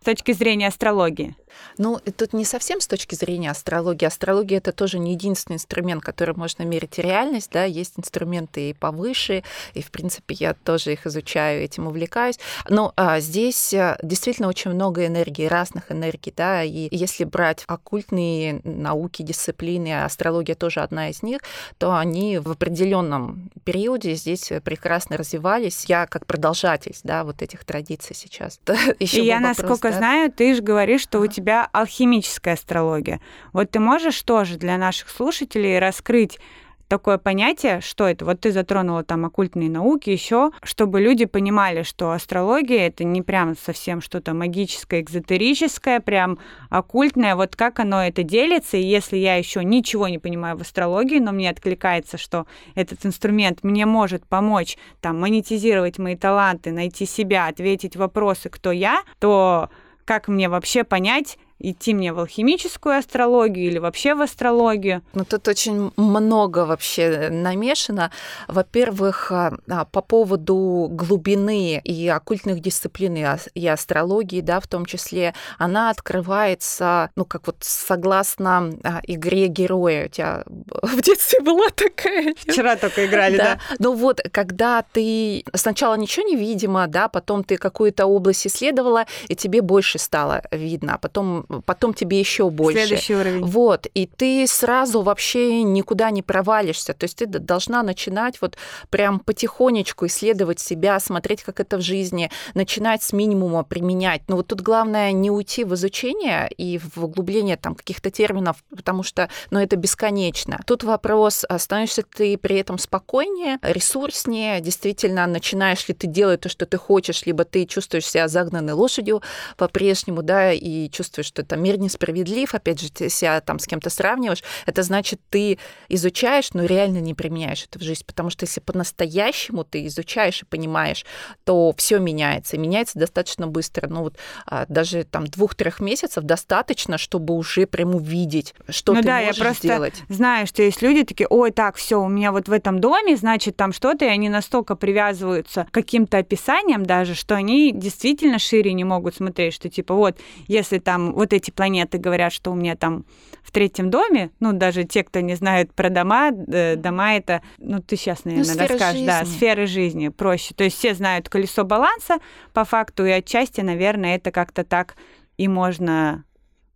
с 0.00 0.04
точки 0.04 0.32
зрения 0.32 0.68
астрологии. 0.68 1.34
Ну, 1.78 1.98
тут 2.16 2.32
не 2.32 2.44
совсем 2.44 2.80
с 2.80 2.86
точки 2.86 3.14
зрения 3.14 3.50
астрологии. 3.50 4.06
Астрология 4.06 4.58
это 4.58 4.72
тоже 4.72 4.98
не 4.98 5.12
единственный 5.12 5.56
инструмент, 5.56 6.02
который 6.02 6.34
можно 6.34 6.62
мерить 6.62 6.98
реальность, 6.98 7.50
да, 7.52 7.64
есть 7.64 7.94
инструменты 7.98 8.70
и 8.70 8.74
повыше, 8.74 9.42
и, 9.74 9.82
в 9.82 9.90
принципе, 9.90 10.34
я 10.38 10.54
тоже 10.54 10.92
их 10.92 11.06
изучаю, 11.06 11.62
этим 11.62 11.86
увлекаюсь. 11.86 12.38
Но 12.68 12.92
а, 12.96 13.20
здесь 13.20 13.72
э, 13.74 13.98
действительно 14.02 14.48
очень 14.48 14.70
много 14.70 15.06
энергии, 15.06 15.46
разных 15.46 15.92
энергий, 15.92 16.32
да, 16.36 16.62
и 16.62 16.88
если 16.90 17.24
брать 17.24 17.64
оккультные 17.66 18.60
науки, 18.64 19.22
дисциплины, 19.22 20.02
астрология 20.04 20.54
тоже 20.54 20.80
одна 20.80 21.10
из 21.10 21.22
них, 21.22 21.40
то 21.78 21.96
они 21.96 22.38
в 22.38 22.50
определенном 22.50 23.50
периоде 23.64 24.14
здесь 24.14 24.52
прекрасно 24.64 25.16
развивались. 25.16 25.84
Я 25.86 26.06
как 26.06 26.26
продолжатель, 26.26 26.96
да, 27.02 27.24
вот 27.24 27.42
этих 27.42 27.64
традиций 27.64 28.14
сейчас. 28.16 28.60
Еще 28.98 29.22
и 29.22 29.26
я, 29.26 29.36
вопрос, 29.36 29.58
насколько 29.58 29.90
да? 29.90 29.98
знаю, 29.98 30.32
ты 30.32 30.54
же 30.54 30.62
говоришь, 30.62 31.02
что 31.02 31.20
у 31.20 31.26
тебя 31.26 31.45
тебя 31.46 31.68
алхимическая 31.72 32.54
астрология. 32.54 33.20
Вот 33.52 33.70
ты 33.70 33.78
можешь 33.78 34.20
тоже 34.22 34.56
для 34.56 34.76
наших 34.78 35.08
слушателей 35.08 35.78
раскрыть 35.78 36.40
такое 36.88 37.18
понятие, 37.18 37.80
что 37.82 38.08
это? 38.08 38.24
Вот 38.24 38.40
ты 38.40 38.50
затронула 38.50 39.04
там 39.04 39.24
оккультные 39.24 39.70
науки, 39.70 40.10
еще, 40.10 40.50
чтобы 40.64 41.00
люди 41.00 41.24
понимали, 41.24 41.84
что 41.84 42.10
астрология 42.10 42.88
это 42.88 43.04
не 43.04 43.22
прям 43.22 43.56
совсем 43.56 44.00
что-то 44.00 44.34
магическое, 44.34 45.00
экзотерическое, 45.00 46.00
прям 46.00 46.38
оккультное. 46.68 47.36
Вот 47.36 47.54
как 47.54 47.78
оно 47.78 48.02
это 48.02 48.24
делится, 48.24 48.76
и 48.76 48.82
если 48.82 49.16
я 49.16 49.36
еще 49.36 49.62
ничего 49.62 50.08
не 50.08 50.18
понимаю 50.18 50.56
в 50.56 50.62
астрологии, 50.62 51.20
но 51.20 51.30
мне 51.30 51.48
откликается, 51.48 52.18
что 52.18 52.46
этот 52.74 53.06
инструмент 53.06 53.62
мне 53.62 53.86
может 53.86 54.26
помочь 54.26 54.76
там 55.00 55.20
монетизировать 55.20 55.98
мои 55.98 56.16
таланты, 56.16 56.72
найти 56.72 57.06
себя, 57.06 57.46
ответить 57.46 57.94
вопросы, 57.94 58.48
кто 58.48 58.72
я, 58.72 59.02
то 59.20 59.70
как 60.06 60.28
мне 60.28 60.48
вообще 60.48 60.84
понять, 60.84 61.36
идти 61.58 61.94
мне 61.94 62.12
в 62.12 62.18
алхимическую 62.18 62.98
астрологию 62.98 63.66
или 63.66 63.78
вообще 63.78 64.14
в 64.14 64.22
астрологию? 64.22 65.02
Ну, 65.14 65.24
тут 65.24 65.48
очень 65.48 65.92
много 65.96 66.66
вообще 66.66 67.28
намешано. 67.30 68.10
Во-первых, 68.48 69.32
а, 69.32 69.56
а, 69.68 69.84
по 69.86 70.02
поводу 70.02 70.88
глубины 70.90 71.80
и 71.82 72.08
оккультных 72.08 72.60
дисциплин 72.60 73.38
и 73.54 73.66
астрологии, 73.66 74.40
да, 74.40 74.60
в 74.60 74.66
том 74.66 74.84
числе, 74.84 75.34
она 75.58 75.90
открывается, 75.90 77.10
ну, 77.16 77.24
как 77.24 77.46
вот 77.46 77.56
согласно 77.60 78.72
а, 78.82 79.00
игре 79.06 79.46
героя. 79.46 80.06
У 80.06 80.08
тебя 80.08 80.44
в 80.82 81.00
детстве 81.02 81.40
была 81.40 81.68
такая... 81.74 82.34
Вчера 82.36 82.76
только 82.76 83.06
играли, 83.06 83.36
да? 83.36 83.44
да? 83.54 83.60
Ну 83.78 83.94
вот, 83.94 84.20
когда 84.30 84.84
ты 84.92 85.44
сначала 85.54 85.94
ничего 85.94 86.26
не 86.26 86.36
видимо, 86.36 86.86
да, 86.86 87.08
потом 87.08 87.44
ты 87.44 87.56
какую-то 87.56 88.06
область 88.06 88.46
исследовала, 88.46 89.06
и 89.28 89.34
тебе 89.34 89.62
больше 89.62 89.98
стало 89.98 90.42
видно, 90.50 90.94
а 90.94 90.98
потом 90.98 91.45
потом 91.64 91.94
тебе 91.94 92.18
еще 92.18 92.50
больше. 92.50 92.86
Следующий 92.86 93.14
уровень. 93.14 93.44
Вот, 93.44 93.86
и 93.94 94.06
ты 94.06 94.46
сразу 94.46 95.02
вообще 95.02 95.62
никуда 95.62 96.10
не 96.10 96.22
провалишься. 96.22 96.94
То 96.94 97.04
есть 97.04 97.18
ты 97.18 97.26
должна 97.26 97.82
начинать 97.82 98.40
вот 98.40 98.56
прям 98.90 99.20
потихонечку 99.20 100.06
исследовать 100.06 100.60
себя, 100.60 101.00
смотреть, 101.00 101.42
как 101.42 101.60
это 101.60 101.78
в 101.78 101.80
жизни, 101.80 102.30
начинать 102.54 103.02
с 103.02 103.12
минимума 103.12 103.62
применять. 103.64 104.22
Но 104.28 104.36
вот 104.36 104.48
тут 104.48 104.60
главное 104.60 105.12
не 105.12 105.30
уйти 105.30 105.64
в 105.64 105.74
изучение 105.74 106.48
и 106.56 106.78
в 106.78 107.04
углубление 107.04 107.56
там 107.56 107.74
каких-то 107.74 108.10
терминов, 108.10 108.64
потому 108.74 109.02
что, 109.02 109.28
ну, 109.50 109.58
это 109.58 109.76
бесконечно. 109.76 110.60
Тут 110.66 110.84
вопрос, 110.84 111.44
становишься 111.58 112.02
ты 112.02 112.36
при 112.38 112.56
этом 112.56 112.78
спокойнее, 112.78 113.58
ресурснее, 113.62 114.60
действительно 114.60 115.26
начинаешь 115.26 115.86
ли 115.88 115.94
ты 115.94 116.06
делать 116.06 116.40
то, 116.40 116.48
что 116.48 116.66
ты 116.66 116.76
хочешь, 116.76 117.26
либо 117.26 117.44
ты 117.44 117.66
чувствуешь 117.66 118.06
себя 118.06 118.28
загнанной 118.28 118.72
лошадью 118.72 119.22
по-прежнему, 119.56 120.22
да, 120.22 120.52
и 120.52 120.88
чувствуешь, 120.90 121.30
что 121.36 121.44
там 121.44 121.62
мир 121.62 121.78
несправедлив, 121.78 122.54
опять 122.54 122.80
же, 122.80 122.90
ты 122.90 123.10
себя 123.10 123.40
там 123.42 123.58
с 123.58 123.66
кем-то 123.66 123.90
сравниваешь, 123.90 124.42
это 124.64 124.82
значит, 124.82 125.20
ты 125.28 125.58
изучаешь, 125.90 126.54
но 126.54 126.64
реально 126.64 126.98
не 126.98 127.12
применяешь 127.12 127.66
это 127.68 127.78
в 127.78 127.82
жизнь, 127.82 128.04
потому 128.06 128.30
что 128.30 128.46
если 128.46 128.60
по-настоящему 128.60 129.64
ты 129.64 129.86
изучаешь 129.86 130.40
и 130.42 130.46
понимаешь, 130.46 131.04
то 131.44 131.74
все 131.76 131.98
меняется, 131.98 132.56
и 132.56 132.58
меняется 132.58 132.98
достаточно 132.98 133.46
быстро. 133.46 133.86
Ну 133.88 134.00
вот 134.00 134.16
а, 134.46 134.64
даже 134.68 135.04
там 135.04 135.26
двух-трех 135.26 135.80
месяцев 135.80 136.24
достаточно, 136.24 136.96
чтобы 136.96 137.34
уже 137.34 137.66
прям 137.66 137.94
увидеть, 137.94 138.54
что 138.70 138.94
ну, 138.94 139.00
ты 139.00 139.06
да, 139.06 139.20
можешь 139.20 139.36
я 139.36 139.44
просто 139.44 139.66
сделать. 139.66 140.02
знаю, 140.08 140.46
что 140.46 140.62
есть 140.62 140.80
люди 140.80 141.04
такие, 141.04 141.26
ой, 141.28 141.50
так, 141.50 141.76
все, 141.76 142.00
у 142.00 142.08
меня 142.08 142.32
вот 142.32 142.48
в 142.48 142.52
этом 142.52 142.80
доме, 142.80 143.16
значит, 143.16 143.56
там 143.56 143.74
что-то, 143.74 144.06
и 144.06 144.08
они 144.08 144.30
настолько 144.30 144.74
привязываются 144.74 145.64
к 145.64 145.74
каким-то 145.74 146.16
описаниям 146.16 146.86
даже, 146.86 147.14
что 147.14 147.34
они 147.34 147.72
действительно 147.72 148.38
шире 148.38 148.72
не 148.72 148.84
могут 148.84 149.16
смотреть, 149.16 149.52
что 149.52 149.68
типа 149.68 149.94
вот, 149.94 150.16
если 150.46 150.78
там 150.78 151.12
вот 151.12 151.25
вот 151.26 151.32
эти 151.32 151.50
планеты 151.50 151.98
говорят, 151.98 152.32
что 152.32 152.52
у 152.52 152.54
меня 152.54 152.76
там 152.76 153.04
в 153.42 153.50
третьем 153.50 153.90
доме, 153.90 154.30
ну, 154.40 154.52
даже 154.52 154.84
те, 154.84 155.02
кто 155.02 155.20
не 155.20 155.34
знают 155.34 155.74
про 155.74 155.90
дома, 155.90 156.30
э, 156.30 156.76
дома 156.76 157.16
это, 157.16 157.42
ну, 157.58 157.80
ты 157.80 157.96
сейчас, 157.96 158.24
наверное, 158.24 158.54
ну, 158.54 158.60
расскажешь, 158.60 158.92
жизни. 158.92 159.06
да, 159.06 159.24
сферы 159.24 159.66
жизни 159.66 160.08
проще. 160.08 160.54
То 160.54 160.64
есть 160.64 160.76
все 160.76 160.94
знают 160.94 161.28
колесо 161.28 161.64
баланса 161.64 162.18
по 162.52 162.64
факту, 162.64 163.04
и 163.04 163.10
отчасти, 163.10 163.60
наверное, 163.60 164.16
это 164.16 164.30
как-то 164.30 164.64
так 164.64 164.94
и 165.36 165.48
можно 165.48 166.24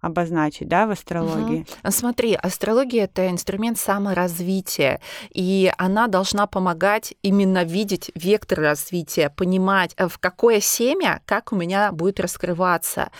обозначить, 0.00 0.68
да, 0.68 0.86
в 0.86 0.90
астрологии? 0.90 1.66
Угу. 1.82 1.90
Смотри, 1.90 2.34
астрология 2.34 3.04
это 3.04 3.28
инструмент 3.28 3.78
саморазвития, 3.78 5.00
и 5.30 5.72
она 5.78 6.06
должна 6.06 6.46
помогать 6.46 7.14
именно 7.22 7.64
видеть 7.64 8.10
вектор 8.14 8.60
развития, 8.60 9.30
понимать, 9.30 9.94
э, 9.96 10.08
в 10.08 10.18
какое 10.18 10.60
семя, 10.60 11.20
как 11.26 11.52
у 11.52 11.56
меня 11.56 11.92
будет 11.92 12.20
раскрываться. 12.20 13.10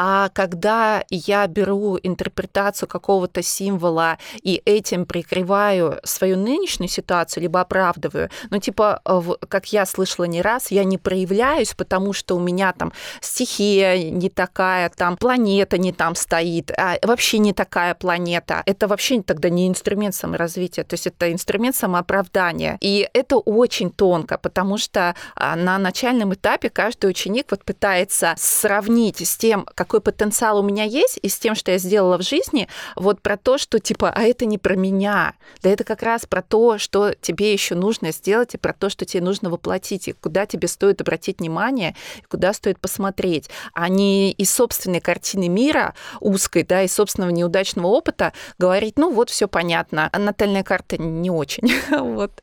А 0.00 0.28
когда 0.28 1.02
я 1.10 1.44
беру 1.48 1.98
интерпретацию 2.00 2.88
какого-то 2.88 3.42
символа 3.42 4.18
и 4.40 4.62
этим 4.64 5.06
прикрываю 5.06 5.98
свою 6.04 6.36
нынешнюю 6.36 6.88
ситуацию, 6.88 7.42
либо 7.42 7.60
оправдываю, 7.60 8.30
ну, 8.50 8.60
типа, 8.60 9.00
э, 9.04 9.20
как 9.48 9.72
я 9.72 9.84
слышала 9.86 10.26
не 10.26 10.40
раз, 10.40 10.70
я 10.70 10.84
не 10.84 10.98
проявляюсь, 10.98 11.74
потому 11.74 12.12
что 12.12 12.36
у 12.36 12.40
меня 12.40 12.72
там 12.72 12.92
стихия 13.20 14.10
не 14.10 14.30
такая, 14.30 14.88
там 14.90 15.16
планета 15.16 15.78
не 15.78 15.92
там 15.92 16.14
стоит, 16.18 16.70
а 16.76 16.98
вообще 17.02 17.38
не 17.38 17.52
такая 17.52 17.94
планета. 17.94 18.62
Это 18.66 18.86
вообще 18.88 19.22
тогда 19.22 19.48
не 19.48 19.68
инструмент 19.68 20.14
саморазвития, 20.14 20.84
то 20.84 20.94
есть 20.94 21.06
это 21.06 21.32
инструмент 21.32 21.76
самооправдания. 21.76 22.78
И 22.80 23.08
это 23.12 23.36
очень 23.36 23.90
тонко, 23.90 24.38
потому 24.38 24.78
что 24.78 25.14
а, 25.34 25.56
на 25.56 25.78
начальном 25.78 26.34
этапе 26.34 26.70
каждый 26.70 27.10
ученик 27.10 27.46
вот 27.50 27.64
пытается 27.64 28.34
сравнить 28.36 29.26
с 29.26 29.36
тем, 29.36 29.66
какой 29.74 30.00
потенциал 30.00 30.58
у 30.58 30.62
меня 30.62 30.84
есть, 30.84 31.18
и 31.22 31.28
с 31.28 31.38
тем, 31.38 31.54
что 31.54 31.70
я 31.70 31.78
сделала 31.78 32.18
в 32.18 32.22
жизни, 32.22 32.68
вот 32.96 33.22
про 33.22 33.36
то, 33.36 33.58
что 33.58 33.78
типа, 33.78 34.12
а 34.14 34.22
это 34.22 34.44
не 34.44 34.58
про 34.58 34.74
меня. 34.74 35.34
Да 35.62 35.70
это 35.70 35.84
как 35.84 36.02
раз 36.02 36.26
про 36.26 36.42
то, 36.42 36.78
что 36.78 37.14
тебе 37.20 37.52
еще 37.52 37.74
нужно 37.74 38.12
сделать, 38.12 38.54
и 38.54 38.58
про 38.58 38.72
то, 38.72 38.90
что 38.90 39.04
тебе 39.04 39.22
нужно 39.22 39.50
воплотить, 39.50 40.08
и 40.08 40.12
куда 40.12 40.46
тебе 40.46 40.68
стоит 40.68 41.00
обратить 41.00 41.38
внимание, 41.38 41.94
и 42.18 42.24
куда 42.26 42.52
стоит 42.52 42.80
посмотреть, 42.80 43.48
а 43.72 43.88
не 43.88 44.32
из 44.32 44.50
собственной 44.50 45.00
картины 45.00 45.48
мира 45.48 45.94
узкой, 46.20 46.64
да, 46.64 46.82
из 46.82 46.94
собственного 46.94 47.30
неудачного 47.30 47.86
опыта 47.86 48.32
говорить, 48.58 48.98
ну 48.98 49.12
вот 49.12 49.30
все 49.30 49.48
понятно, 49.48 50.08
а 50.12 50.18
натальная 50.18 50.62
карта 50.62 51.00
не 51.00 51.30
очень. 51.30 51.72
вот. 51.98 52.42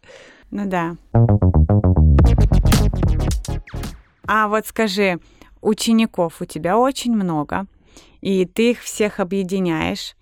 Ну 0.52 0.66
да. 0.66 0.96
А 4.28 4.48
вот 4.48 4.66
скажи, 4.66 5.20
учеников 5.62 6.42
у 6.42 6.46
тебя 6.46 6.78
очень 6.78 7.14
много, 7.14 7.66
и 8.22 8.46
ты 8.46 8.72
их 8.72 8.82
всех 8.82 9.20
объединяешь. 9.20 10.16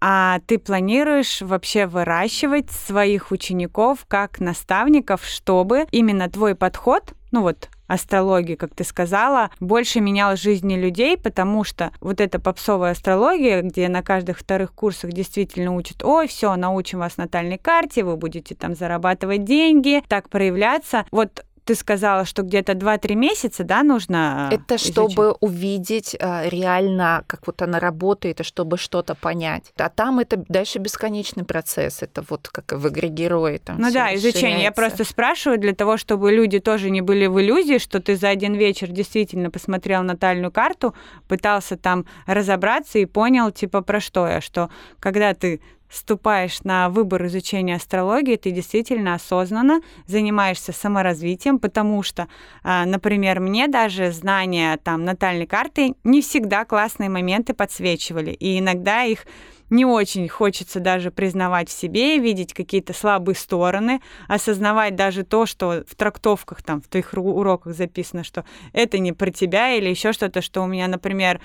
А 0.00 0.38
ты 0.46 0.58
планируешь 0.58 1.42
вообще 1.42 1.86
выращивать 1.86 2.70
своих 2.70 3.32
учеников 3.32 4.04
как 4.06 4.38
наставников, 4.38 5.24
чтобы 5.24 5.86
именно 5.90 6.30
твой 6.30 6.54
подход, 6.54 7.14
ну 7.32 7.42
вот 7.42 7.68
астрологии, 7.88 8.54
как 8.54 8.74
ты 8.74 8.84
сказала, 8.84 9.50
больше 9.58 10.00
менял 10.00 10.36
жизни 10.36 10.76
людей, 10.76 11.16
потому 11.16 11.64
что 11.64 11.90
вот 12.00 12.20
эта 12.20 12.38
попсовая 12.38 12.92
астрология, 12.92 13.62
где 13.62 13.88
на 13.88 14.02
каждых 14.02 14.38
вторых 14.38 14.72
курсах 14.72 15.12
действительно 15.12 15.74
учат, 15.74 16.04
ой, 16.04 16.28
все, 16.28 16.54
научим 16.54 17.00
вас 17.00 17.16
натальной 17.16 17.58
карте, 17.58 18.04
вы 18.04 18.16
будете 18.16 18.54
там 18.54 18.74
зарабатывать 18.74 19.44
деньги, 19.44 20.02
так 20.06 20.28
проявляться. 20.28 21.06
Вот 21.10 21.44
ты 21.68 21.74
сказала, 21.74 22.24
что 22.24 22.42
где-то 22.42 22.72
2-3 22.72 23.14
месяца, 23.14 23.62
да, 23.62 23.82
нужно 23.82 24.48
э, 24.50 24.54
Это 24.54 24.76
изучить? 24.76 24.92
чтобы 24.92 25.32
увидеть 25.32 26.16
э, 26.18 26.48
реально, 26.48 27.24
как 27.26 27.46
вот 27.46 27.60
она 27.60 27.78
работает, 27.78 28.40
и 28.40 28.42
чтобы 28.42 28.78
что-то 28.78 29.14
понять. 29.14 29.64
А 29.76 29.90
там 29.90 30.18
это 30.18 30.42
дальше 30.48 30.78
бесконечный 30.78 31.44
процесс. 31.44 32.02
Это 32.02 32.24
вот 32.30 32.48
как 32.48 32.72
в 32.72 32.88
игре 32.88 33.10
герои. 33.10 33.58
Там 33.58 33.76
ну 33.78 33.92
да, 33.92 34.14
изучение. 34.14 34.62
Я 34.62 34.72
просто 34.72 35.04
спрашиваю 35.04 35.60
для 35.60 35.74
того, 35.74 35.98
чтобы 35.98 36.32
люди 36.32 36.58
тоже 36.58 36.88
не 36.88 37.02
были 37.02 37.26
в 37.26 37.38
иллюзии, 37.38 37.76
что 37.76 38.00
ты 38.00 38.16
за 38.16 38.30
один 38.30 38.54
вечер 38.54 38.88
действительно 38.88 39.50
посмотрел 39.50 40.02
натальную 40.02 40.50
карту, 40.50 40.94
пытался 41.28 41.76
там 41.76 42.06
разобраться 42.24 42.98
и 42.98 43.04
понял, 43.04 43.50
типа, 43.50 43.82
про 43.82 44.00
что 44.00 44.26
я, 44.26 44.40
что 44.40 44.70
когда 45.00 45.34
ты 45.34 45.60
ступаешь 45.90 46.62
на 46.64 46.88
выбор 46.88 47.26
изучения 47.26 47.76
астрологии, 47.76 48.36
ты 48.36 48.50
действительно 48.50 49.14
осознанно 49.14 49.80
занимаешься 50.06 50.72
саморазвитием, 50.72 51.58
потому 51.58 52.02
что, 52.02 52.28
а, 52.62 52.84
например, 52.84 53.40
мне 53.40 53.68
даже 53.68 54.12
знания 54.12 54.78
там 54.82 55.04
натальной 55.04 55.46
карты 55.46 55.94
не 56.04 56.20
всегда 56.20 56.64
классные 56.64 57.08
моменты 57.08 57.54
подсвечивали, 57.54 58.30
и 58.30 58.58
иногда 58.58 59.04
их 59.04 59.24
не 59.70 59.84
очень 59.84 60.28
хочется 60.28 60.80
даже 60.80 61.10
признавать 61.10 61.68
в 61.68 61.72
себе, 61.72 62.18
видеть 62.18 62.54
какие-то 62.54 62.92
слабые 62.92 63.36
стороны, 63.36 64.00
осознавать 64.26 64.96
даже 64.96 65.24
то, 65.24 65.46
что 65.46 65.84
в 65.86 65.94
трактовках, 65.94 66.62
там, 66.62 66.80
в 66.80 66.88
твоих 66.88 67.12
уроках 67.12 67.74
записано, 67.74 68.24
что 68.24 68.44
это 68.72 68.98
не 68.98 69.12
про 69.12 69.30
тебя 69.30 69.74
или 69.74 69.88
еще 69.88 70.12
что-то, 70.12 70.40
что 70.40 70.62
у 70.62 70.66
меня, 70.66 70.88
например, 70.88 71.40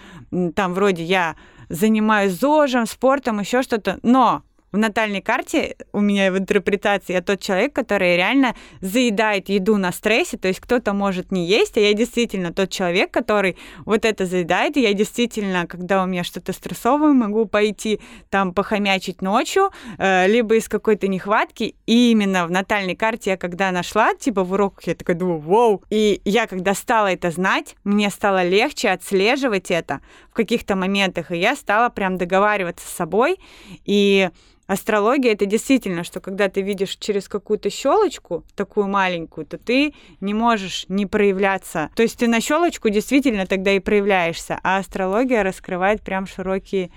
там 0.55 0.73
вроде 0.73 1.03
я 1.03 1.35
занимаюсь 1.69 2.33
ЗОЖем, 2.33 2.85
спортом, 2.85 3.39
еще 3.39 3.61
что-то, 3.61 3.99
но 4.03 4.43
в 4.73 4.77
натальной 4.77 5.21
карте 5.21 5.77
у 5.93 6.01
меня 6.01 6.31
в 6.31 6.37
интерпретации 6.37 7.13
я 7.13 7.21
тот 7.21 7.39
человек, 7.39 7.73
который 7.73 8.17
реально 8.17 8.55
заедает 8.81 9.47
еду 9.47 9.77
на 9.77 9.91
стрессе, 9.91 10.35
то 10.37 10.47
есть 10.47 10.59
кто-то 10.59 10.93
может 10.93 11.31
не 11.31 11.45
есть, 11.45 11.77
а 11.77 11.79
я 11.79 11.93
действительно 11.93 12.51
тот 12.51 12.71
человек, 12.71 13.11
который 13.11 13.55
вот 13.85 14.03
это 14.03 14.25
заедает, 14.25 14.75
и 14.75 14.81
я 14.81 14.93
действительно, 14.93 15.67
когда 15.67 16.03
у 16.03 16.07
меня 16.07 16.23
что-то 16.23 16.53
стрессовое, 16.53 17.13
могу 17.13 17.45
пойти 17.45 18.01
там 18.31 18.51
похомячить 18.51 19.21
ночью, 19.21 19.69
э, 19.99 20.27
либо 20.27 20.55
из 20.55 20.67
какой-то 20.67 21.07
нехватки, 21.07 21.75
и 21.85 22.11
именно 22.11 22.47
в 22.47 22.51
натальной 22.51 22.95
карте 22.95 23.31
я 23.31 23.37
когда 23.37 23.71
нашла, 23.71 24.15
типа 24.15 24.43
в 24.43 24.53
уроках, 24.53 24.87
я 24.87 24.95
такая 24.95 25.15
думаю, 25.15 25.37
вау, 25.37 25.83
и 25.91 26.19
я 26.25 26.47
когда 26.47 26.73
стала 26.73 27.13
это 27.13 27.29
знать, 27.29 27.75
мне 27.83 28.09
стало 28.09 28.43
легче 28.43 28.89
отслеживать 28.89 29.69
это 29.69 30.01
в 30.33 30.35
каких-то 30.35 30.75
моментах, 30.75 31.31
и 31.31 31.37
я 31.37 31.55
стала 31.55 31.89
прям 31.89 32.17
договариваться 32.17 32.87
с 32.87 32.91
собой, 32.91 33.37
и 33.85 34.31
Астрология 34.65 35.33
это 35.33 35.45
действительно, 35.45 36.03
что 36.05 36.21
когда 36.21 36.47
ты 36.47 36.61
видишь 36.61 36.95
через 36.95 37.27
какую-то 37.27 37.69
щелочку, 37.69 38.45
такую 38.55 38.87
маленькую, 38.87 39.45
то 39.45 39.57
ты 39.57 39.93
не 40.21 40.33
можешь 40.33 40.85
не 40.87 41.05
проявляться. 41.05 41.89
То 41.95 42.01
есть 42.01 42.17
ты 42.17 42.27
на 42.27 42.39
щелочку 42.39 42.89
действительно 42.89 43.45
тогда 43.45 43.73
и 43.73 43.79
проявляешься, 43.79 44.59
а 44.63 44.77
астрология 44.77 45.43
раскрывает 45.43 46.01
прям 46.01 46.25
широкие 46.25 46.91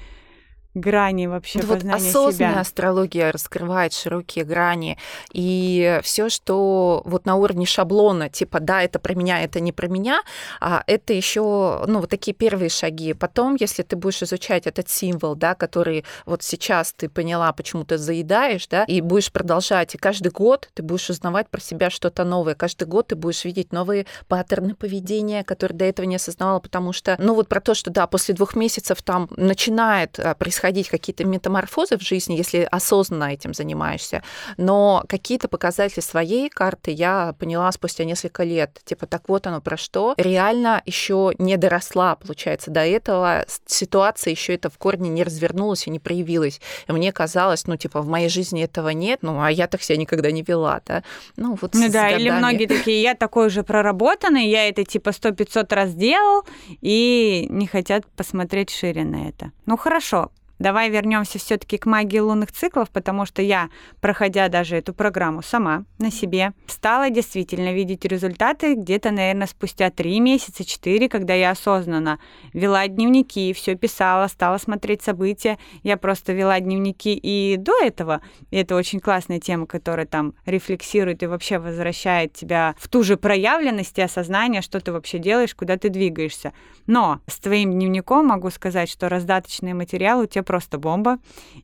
грани 0.76 1.26
вообще 1.26 1.60
вот 1.60 1.78
познания 1.78 2.08
осознанная 2.08 2.52
себя. 2.52 2.60
астрология 2.60 3.32
раскрывает 3.32 3.92
широкие 3.92 4.44
грани, 4.44 4.98
и 5.32 6.00
все, 6.02 6.28
что 6.28 7.02
вот 7.04 7.24
на 7.24 7.36
уровне 7.36 7.66
шаблона, 7.66 8.28
типа, 8.28 8.60
да, 8.60 8.82
это 8.82 8.98
про 8.98 9.14
меня, 9.14 9.42
это 9.42 9.58
не 9.60 9.72
про 9.72 9.88
меня, 9.88 10.22
а 10.60 10.84
это 10.86 11.12
еще, 11.12 11.84
ну, 11.86 12.00
вот 12.00 12.10
такие 12.10 12.34
первые 12.34 12.68
шаги. 12.68 13.14
Потом, 13.14 13.56
если 13.58 13.82
ты 13.82 13.96
будешь 13.96 14.22
изучать 14.22 14.66
этот 14.66 14.88
символ, 14.88 15.34
да, 15.34 15.54
который 15.54 16.04
вот 16.26 16.42
сейчас 16.42 16.92
ты 16.92 17.08
поняла, 17.08 17.52
почему 17.52 17.84
ты 17.84 17.96
заедаешь, 17.98 18.66
да, 18.68 18.84
и 18.84 19.00
будешь 19.00 19.32
продолжать, 19.32 19.94
и 19.94 19.98
каждый 19.98 20.30
год 20.30 20.68
ты 20.74 20.82
будешь 20.82 21.08
узнавать 21.08 21.48
про 21.48 21.60
себя 21.60 21.90
что-то 21.90 22.24
новое, 22.24 22.54
каждый 22.54 22.86
год 22.86 23.08
ты 23.08 23.16
будешь 23.16 23.44
видеть 23.44 23.72
новые 23.72 24.06
паттерны 24.28 24.74
поведения, 24.74 25.42
которые 25.42 25.78
до 25.78 25.84
этого 25.86 26.06
не 26.06 26.16
осознавала, 26.16 26.60
потому 26.60 26.92
что, 26.92 27.16
ну, 27.18 27.34
вот 27.34 27.48
про 27.48 27.60
то, 27.60 27.74
что, 27.74 27.90
да, 27.90 28.06
после 28.06 28.34
двух 28.34 28.54
месяцев 28.54 29.02
там 29.02 29.28
начинает 29.36 30.18
а, 30.18 30.34
происходить 30.34 30.65
происходить 30.66 30.88
какие-то 30.88 31.24
метаморфозы 31.24 31.96
в 31.96 32.02
жизни, 32.02 32.36
если 32.36 32.66
осознанно 32.70 33.32
этим 33.32 33.54
занимаешься. 33.54 34.22
Но 34.56 35.04
какие-то 35.08 35.48
показатели 35.48 36.00
своей 36.00 36.48
карты 36.48 36.90
я 36.90 37.34
поняла 37.38 37.70
спустя 37.72 38.04
несколько 38.04 38.42
лет. 38.42 38.80
Типа, 38.84 39.06
так 39.06 39.28
вот 39.28 39.46
оно 39.46 39.60
про 39.60 39.76
что. 39.76 40.14
Реально 40.16 40.82
еще 40.84 41.32
не 41.38 41.56
доросла, 41.56 42.16
получается, 42.16 42.70
до 42.70 42.80
этого. 42.80 43.44
Ситуация 43.66 44.32
еще 44.32 44.54
это 44.54 44.68
в 44.68 44.78
корне 44.78 45.08
не 45.08 45.22
развернулась 45.22 45.86
и 45.86 45.90
не 45.90 46.00
проявилась. 46.00 46.60
И 46.88 46.92
мне 46.92 47.12
казалось, 47.12 47.66
ну, 47.66 47.76
типа, 47.76 48.00
в 48.00 48.08
моей 48.08 48.28
жизни 48.28 48.64
этого 48.64 48.88
нет, 48.88 49.20
ну, 49.22 49.40
а 49.40 49.50
я 49.50 49.66
так 49.68 49.82
себя 49.82 49.98
никогда 49.98 50.32
не 50.32 50.42
вела, 50.42 50.80
да. 50.86 51.02
Ну, 51.36 51.56
вот 51.60 51.74
ну, 51.74 51.88
да, 51.92 52.06
годами. 52.06 52.20
или 52.20 52.30
многие 52.30 52.66
такие, 52.66 53.02
я 53.02 53.14
такой 53.14 53.46
уже 53.46 53.62
проработанный, 53.62 54.48
я 54.48 54.68
это 54.68 54.84
типа 54.84 55.12
сто 55.12 55.30
пятьсот 55.30 55.72
раз 55.72 55.94
делал, 55.94 56.44
и 56.82 57.46
не 57.50 57.66
хотят 57.66 58.04
посмотреть 58.16 58.70
шире 58.70 59.04
на 59.04 59.28
это. 59.28 59.52
Ну, 59.66 59.76
хорошо, 59.76 60.30
Давай 60.58 60.88
вернемся 60.88 61.38
все-таки 61.38 61.76
к 61.76 61.86
магии 61.86 62.18
лунных 62.18 62.50
циклов, 62.50 62.90
потому 62.90 63.26
что 63.26 63.42
я, 63.42 63.68
проходя 64.00 64.48
даже 64.48 64.76
эту 64.76 64.94
программу 64.94 65.42
сама 65.42 65.84
на 65.98 66.10
себе, 66.10 66.52
стала 66.66 67.10
действительно 67.10 67.74
видеть 67.74 68.04
результаты 68.04 68.74
где-то, 68.74 69.10
наверное, 69.10 69.46
спустя 69.46 69.90
три 69.90 70.18
месяца, 70.20 70.64
четыре, 70.64 71.08
когда 71.08 71.34
я 71.34 71.50
осознанно 71.50 72.18
вела 72.54 72.88
дневники, 72.88 73.52
все 73.52 73.74
писала, 73.74 74.28
стала 74.28 74.56
смотреть 74.58 75.02
события. 75.02 75.58
Я 75.82 75.98
просто 75.98 76.32
вела 76.32 76.58
дневники 76.58 77.14
и 77.14 77.56
до 77.56 77.72
этого. 77.82 78.22
И 78.50 78.56
это 78.56 78.76
очень 78.76 79.00
классная 79.00 79.40
тема, 79.40 79.66
которая 79.66 80.06
там 80.06 80.34
рефлексирует 80.46 81.22
и 81.22 81.26
вообще 81.26 81.58
возвращает 81.58 82.32
тебя 82.32 82.74
в 82.78 82.88
ту 82.88 83.02
же 83.02 83.16
проявленность 83.18 83.98
и 83.98 84.02
осознание, 84.02 84.62
что 84.62 84.80
ты 84.80 84.92
вообще 84.92 85.18
делаешь, 85.18 85.54
куда 85.54 85.76
ты 85.76 85.90
двигаешься. 85.90 86.52
Но 86.86 87.20
с 87.26 87.38
твоим 87.38 87.72
дневником 87.72 88.26
могу 88.26 88.50
сказать, 88.50 88.88
что 88.88 89.08
раздаточные 89.08 89.74
материалы 89.74 90.24
у 90.24 90.26
тебя 90.26 90.45
просто 90.46 90.78
бомба. 90.78 91.18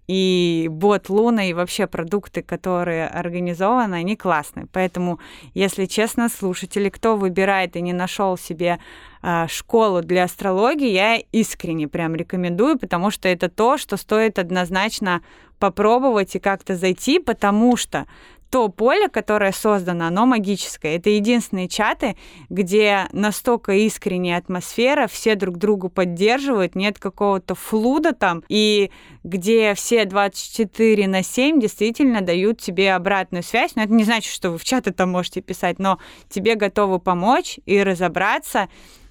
И 0.08 0.68
бот 0.70 1.08
Луна 1.08 1.48
и 1.48 1.54
вообще 1.54 1.86
продукты, 1.86 2.42
которые 2.42 3.06
организованы, 3.06 3.94
они 3.94 4.16
классные. 4.16 4.66
Поэтому, 4.72 5.18
если 5.54 5.86
честно, 5.86 6.28
слушатели, 6.28 6.90
кто 6.90 7.16
выбирает 7.16 7.76
и 7.76 7.80
не 7.80 7.92
нашел 7.92 8.36
себе 8.36 8.78
э, 9.22 9.46
школу 9.48 10.02
для 10.02 10.24
астрологии, 10.24 10.90
я 10.90 11.16
искренне 11.32 11.88
прям 11.88 12.14
рекомендую, 12.14 12.78
потому 12.78 13.10
что 13.10 13.28
это 13.28 13.48
то, 13.48 13.78
что 13.78 13.96
стоит 13.96 14.38
однозначно 14.38 15.22
попробовать 15.62 16.34
и 16.34 16.40
как-то 16.40 16.74
зайти, 16.74 17.20
потому 17.20 17.76
что 17.76 18.06
то 18.52 18.68
поле, 18.68 19.08
которое 19.08 19.50
создано, 19.50 20.08
оно 20.08 20.26
магическое. 20.26 20.96
Это 20.96 21.08
единственные 21.08 21.68
чаты, 21.68 22.16
где 22.50 23.08
настолько 23.12 23.72
искренняя 23.72 24.36
атмосфера, 24.36 25.06
все 25.06 25.36
друг 25.36 25.56
другу 25.56 25.88
поддерживают, 25.88 26.74
нет 26.74 26.98
какого-то 26.98 27.54
флуда 27.54 28.12
там, 28.12 28.44
и 28.50 28.90
где 29.24 29.72
все 29.72 30.04
24 30.04 31.08
на 31.08 31.22
7 31.22 31.60
действительно 31.60 32.20
дают 32.20 32.60
тебе 32.60 32.92
обратную 32.92 33.42
связь. 33.42 33.74
Но 33.74 33.84
это 33.84 33.94
не 33.94 34.04
значит, 34.04 34.30
что 34.30 34.50
вы 34.50 34.58
в 34.58 34.64
чаты 34.64 34.92
там 34.92 35.10
можете 35.10 35.40
писать, 35.40 35.78
но 35.78 35.98
тебе 36.28 36.54
готовы 36.54 36.98
помочь 36.98 37.58
и 37.64 37.82
разобраться, 37.82 38.68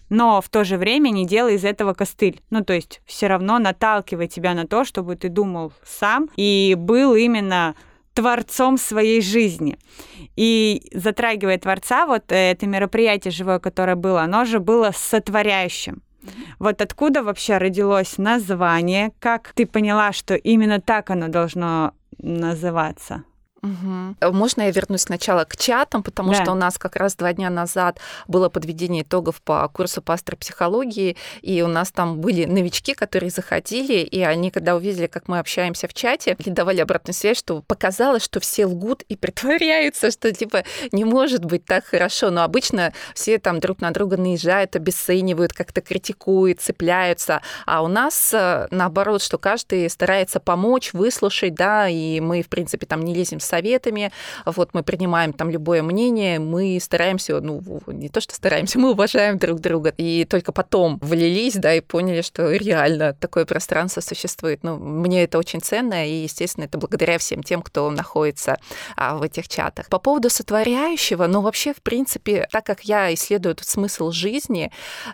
но 0.09 0.39
в 0.39 0.49
то 0.49 0.63
же 0.63 0.77
время 0.77 1.09
не 1.09 1.25
делай 1.25 1.55
из 1.55 1.65
этого 1.65 1.95
костыль. 1.95 2.41
Ну, 2.51 2.63
то 2.63 2.73
есть 2.73 3.01
все 3.07 3.25
равно 3.25 3.57
наталкивай 3.57 4.27
тебя 4.27 4.53
на 4.53 4.67
то, 4.67 4.85
чтобы 4.85 5.15
ты 5.15 5.29
думал 5.29 5.73
сам 5.83 6.29
и 6.35 6.75
был 6.77 7.15
именно 7.15 7.73
творцом 8.13 8.77
своей 8.77 9.21
жизни. 9.21 9.77
И 10.35 10.89
затрагивая 10.93 11.57
творца, 11.57 12.05
вот 12.05 12.25
это 12.27 12.67
мероприятие 12.67 13.31
живое, 13.31 13.59
которое 13.59 13.95
было, 13.95 14.21
оно 14.21 14.45
же 14.45 14.59
было 14.59 14.91
сотворяющим. 14.95 16.01
Вот 16.59 16.81
откуда 16.81 17.23
вообще 17.23 17.57
родилось 17.57 18.17
название? 18.17 19.11
Как 19.19 19.53
ты 19.53 19.65
поняла, 19.65 20.11
что 20.11 20.35
именно 20.35 20.79
так 20.79 21.09
оно 21.09 21.27
должно 21.27 21.93
называться? 22.19 23.23
Угу. 23.63 24.31
Можно 24.33 24.63
я 24.63 24.71
вернусь 24.71 25.01
сначала 25.01 25.45
к 25.45 25.55
чатам, 25.55 26.01
потому 26.01 26.31
да. 26.31 26.41
что 26.41 26.51
у 26.51 26.55
нас 26.55 26.79
как 26.79 26.95
раз 26.95 27.15
два 27.15 27.31
дня 27.31 27.51
назад 27.51 27.99
было 28.27 28.49
подведение 28.49 29.03
итогов 29.03 29.39
по 29.41 29.67
курсу 29.67 30.01
по 30.01 30.15
астропсихологии, 30.15 31.15
и 31.41 31.61
у 31.61 31.67
нас 31.67 31.91
там 31.91 32.17
были 32.17 32.45
новички, 32.45 32.95
которые 32.95 33.29
заходили, 33.29 33.99
и 33.99 34.21
они, 34.21 34.49
когда 34.49 34.75
увидели, 34.75 35.05
как 35.05 35.27
мы 35.27 35.37
общаемся 35.37 35.87
в 35.87 35.93
чате, 35.93 36.35
давали 36.45 36.81
обратную 36.81 37.13
связь, 37.13 37.37
что 37.37 37.61
показалось, 37.61 38.23
что 38.23 38.39
все 38.39 38.65
лгут 38.65 39.03
и 39.03 39.15
притворяются, 39.15 40.09
что 40.09 40.31
типа 40.31 40.63
не 40.91 41.05
может 41.05 41.45
быть 41.45 41.65
так 41.65 41.85
хорошо. 41.85 42.31
Но 42.31 42.43
обычно 42.43 42.93
все 43.13 43.37
там 43.37 43.59
друг 43.59 43.79
на 43.79 43.91
друга 43.91 44.17
наезжают, 44.17 44.75
обесценивают, 44.75 45.53
как-то 45.53 45.81
критикуют, 45.81 46.61
цепляются. 46.61 47.41
А 47.67 47.83
у 47.83 47.87
нас 47.87 48.33
э, 48.33 48.67
наоборот, 48.71 49.21
что 49.21 49.37
каждый 49.37 49.87
старается 49.89 50.39
помочь, 50.39 50.93
выслушать, 50.93 51.53
да, 51.53 51.87
и 51.87 52.19
мы, 52.19 52.41
в 52.41 52.49
принципе, 52.49 52.87
там 52.87 53.03
не 53.03 53.13
лезем 53.13 53.39
с 53.39 53.50
советами, 53.51 54.11
вот 54.45 54.69
мы 54.73 54.83
принимаем 54.83 55.33
там 55.33 55.49
любое 55.49 55.83
мнение, 55.83 56.39
мы 56.39 56.79
стараемся, 56.81 57.41
ну, 57.41 57.61
не 57.87 58.09
то, 58.09 58.21
что 58.21 58.33
стараемся, 58.33 58.79
мы 58.83 58.91
уважаем 58.91 59.37
друг 59.37 59.59
друга, 59.59 59.93
и 59.97 60.25
только 60.25 60.51
потом 60.51 60.97
влились, 61.01 61.55
да, 61.55 61.73
и 61.73 61.81
поняли, 61.81 62.21
что 62.21 62.51
реально 62.51 63.13
такое 63.13 63.45
пространство 63.45 64.01
существует. 64.01 64.63
Ну, 64.63 64.77
мне 64.77 65.23
это 65.23 65.37
очень 65.37 65.61
ценно, 65.61 66.07
и, 66.07 66.23
естественно, 66.23 66.65
это 66.65 66.77
благодаря 66.77 67.17
всем 67.17 67.43
тем, 67.43 67.61
кто 67.61 67.89
находится 67.91 68.57
а, 68.95 69.15
в 69.17 69.23
этих 69.23 69.47
чатах. 69.47 69.87
По 69.89 69.99
поводу 69.99 70.29
сотворяющего, 70.29 71.27
ну, 71.27 71.41
вообще, 71.41 71.73
в 71.73 71.81
принципе, 71.81 72.47
так 72.51 72.65
как 72.65 72.81
я 72.85 73.13
исследую 73.13 73.53
этот 73.53 73.67
смысл 73.67 74.11
жизни, 74.11 74.71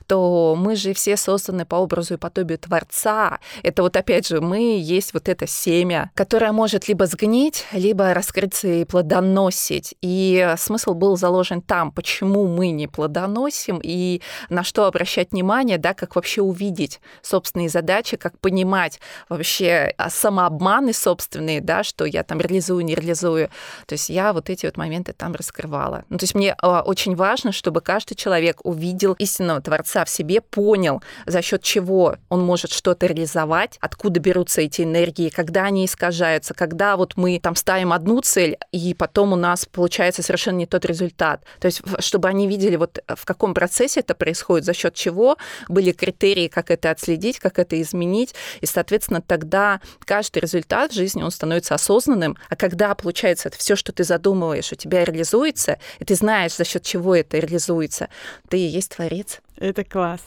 то 0.08 0.56
мы 0.58 0.76
же 0.76 0.94
все 0.94 1.18
созданы 1.18 1.66
по 1.66 1.76
образу 1.76 2.14
и 2.14 2.18
подобию 2.18 2.60
Творца. 2.60 3.40
Это 3.64 3.82
вот, 3.82 3.98
опять 3.98 4.28
же, 4.28 4.42
мы 4.42 4.80
есть 4.80 5.14
вот 5.14 5.30
это 5.30 5.48
семя, 5.48 6.12
которое 6.14 6.52
может 6.52 6.88
либо 6.88 7.06
сгнить, 7.08 7.66
либо 7.72 8.14
раскрыться 8.28 8.68
и 8.68 8.86
плодоносить. 8.86 9.96
И 10.02 10.54
смысл 10.58 10.94
был 10.94 11.16
заложен 11.16 11.62
там, 11.62 11.92
почему 11.92 12.46
мы 12.48 12.72
не 12.72 12.88
плодоносим 12.88 13.80
и 13.82 14.22
на 14.50 14.64
что 14.64 14.86
обращать 14.86 15.32
внимание, 15.32 15.78
да, 15.78 15.94
как 15.94 16.16
вообще 16.16 16.42
увидеть 16.42 17.00
собственные 17.22 17.70
задачи, 17.70 18.18
как 18.18 18.38
понимать 18.40 19.00
вообще 19.30 19.94
а, 19.98 20.10
самообманы 20.10 20.94
собственные, 20.94 21.62
да, 21.62 21.84
что 21.84 22.06
я 22.06 22.24
там 22.24 22.42
реализую, 22.42 22.84
не 22.84 22.96
реализую. 22.96 23.50
То 23.86 23.94
есть 23.94 24.10
я 24.10 24.34
вот 24.34 24.50
эти 24.50 24.66
вот 24.66 24.76
моменты 24.78 25.14
там 25.14 25.34
раскрывала. 25.34 26.04
Ну, 26.10 26.18
то 26.18 26.24
есть 26.24 26.36
мне 26.36 26.54
а, 26.62 26.82
очень 26.82 27.16
важно, 27.16 27.54
чтобы 27.54 27.80
каждый 27.82 28.16
человек 28.16 28.60
увидел 28.64 29.14
истинного 29.14 29.62
Творца 29.62 30.04
в 30.04 30.10
себе, 30.10 30.42
понял, 30.42 31.02
за 31.26 31.42
счет 31.42 31.64
чего 31.64 32.16
он 32.30 32.44
может 32.44 32.72
что-то 32.72 33.06
реализовать, 33.06 33.78
откуда 33.80 34.20
берутся 34.20 34.62
эти 34.62 34.82
энергии, 34.82 35.30
когда 35.30 35.64
они 35.64 35.86
искажаются, 35.86 36.54
когда 36.54 36.98
вот 36.98 37.14
мы 37.16 37.40
там 37.40 37.56
ставим 37.56 37.94
одну 37.94 38.17
цель, 38.22 38.58
и 38.72 38.94
потом 38.94 39.34
у 39.34 39.36
нас 39.36 39.66
получается 39.66 40.22
совершенно 40.22 40.58
не 40.58 40.66
тот 40.66 40.86
результат. 40.86 41.44
То 41.60 41.68
есть, 41.68 41.82
чтобы 42.00 42.28
они 42.28 42.48
видели, 42.48 42.76
вот 42.76 43.00
в 43.08 43.26
каком 43.26 43.54
процессе 43.54 44.00
это 44.02 44.16
происходит, 44.16 44.66
за 44.66 44.74
счет 44.74 44.94
чего 44.94 45.38
были 45.68 45.92
критерии, 45.92 46.48
как 46.48 46.72
это 46.72 46.92
отследить, 46.92 47.40
как 47.40 47.60
это 47.60 47.80
изменить, 47.82 48.36
и, 48.62 48.66
соответственно, 48.66 49.22
тогда 49.22 49.82
каждый 50.06 50.40
результат 50.40 50.92
в 50.92 50.96
жизни, 50.96 51.22
он 51.22 51.32
становится 51.32 51.76
осознанным, 51.76 52.38
а 52.50 52.56
когда, 52.56 52.94
получается, 52.96 53.50
это 53.50 53.58
все, 53.58 53.76
что 53.76 53.92
ты 53.92 54.04
задумываешь, 54.04 54.72
у 54.72 54.76
тебя 54.76 55.04
реализуется, 55.04 55.80
и 56.00 56.06
ты 56.06 56.16
знаешь, 56.16 56.56
за 56.56 56.66
счет 56.66 56.84
чего 56.84 57.16
это 57.16 57.38
реализуется, 57.38 58.10
ты 58.50 58.58
и 58.60 58.68
есть 58.68 58.96
творец. 58.96 59.40
Это 59.58 59.84
класс. 59.84 60.22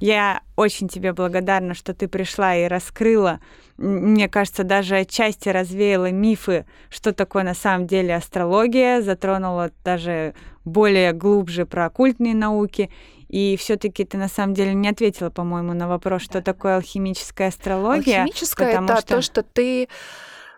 Я 0.00 0.40
очень 0.56 0.88
тебе 0.88 1.12
благодарна, 1.12 1.74
что 1.74 1.94
ты 1.94 2.08
пришла 2.08 2.56
и 2.56 2.64
раскрыла, 2.64 3.40
мне 3.80 4.28
кажется, 4.28 4.62
даже 4.62 4.96
отчасти 4.96 5.48
развеяла 5.48 6.10
мифы, 6.10 6.66
что 6.90 7.14
такое 7.14 7.44
на 7.44 7.54
самом 7.54 7.86
деле 7.86 8.14
астрология, 8.14 9.00
затронула 9.00 9.70
даже 9.84 10.34
более 10.66 11.12
глубже 11.12 11.64
про 11.64 11.86
оккультные 11.86 12.34
науки. 12.34 12.90
И 13.28 13.56
все-таки 13.56 14.04
ты 14.04 14.18
на 14.18 14.28
самом 14.28 14.52
деле 14.54 14.74
не 14.74 14.88
ответила, 14.88 15.30
по-моему, 15.30 15.72
на 15.72 15.88
вопрос, 15.88 16.20
что 16.20 16.42
такое 16.42 16.76
алхимическая 16.76 17.48
астрология. 17.48 18.22
Алхимическая 18.22 18.82
это 18.82 18.96
что... 18.98 19.06
то, 19.06 19.22
что 19.22 19.42
ты 19.42 19.88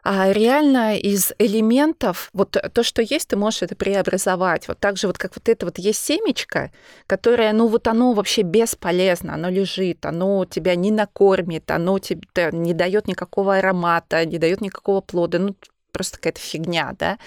а 0.04 0.32
реально 0.32 0.96
из 0.96 1.32
элементов, 1.38 2.30
вот 2.32 2.56
то, 2.72 2.82
что 2.82 3.02
есть, 3.02 3.28
ты 3.28 3.36
можешь 3.36 3.62
это 3.62 3.76
преобразовать. 3.76 4.66
Вот 4.66 4.78
так 4.78 4.96
же 4.96 5.06
вот 5.06 5.16
как 5.18 5.36
вот 5.36 5.48
это 5.48 5.66
вот 5.66 5.78
есть 5.78 6.04
семечко, 6.04 6.72
которое, 7.06 7.52
ну 7.52 7.68
вот 7.68 7.86
оно 7.86 8.12
вообще 8.12 8.42
бесполезно, 8.42 9.34
оно 9.34 9.48
лежит, 9.48 10.04
оно 10.04 10.44
тебя 10.44 10.74
не 10.74 10.90
накормит, 10.90 11.70
оно 11.70 11.98
тебе 12.00 12.50
не 12.52 12.74
дает 12.74 13.06
никакого 13.06 13.56
аромата, 13.56 14.24
не 14.24 14.38
дает 14.38 14.60
никакого 14.60 15.00
плода. 15.00 15.38
Ну, 15.38 15.54
просто 15.92 16.16
какая-то 16.16 16.40
фигня, 16.40 16.94
да. 16.98 17.18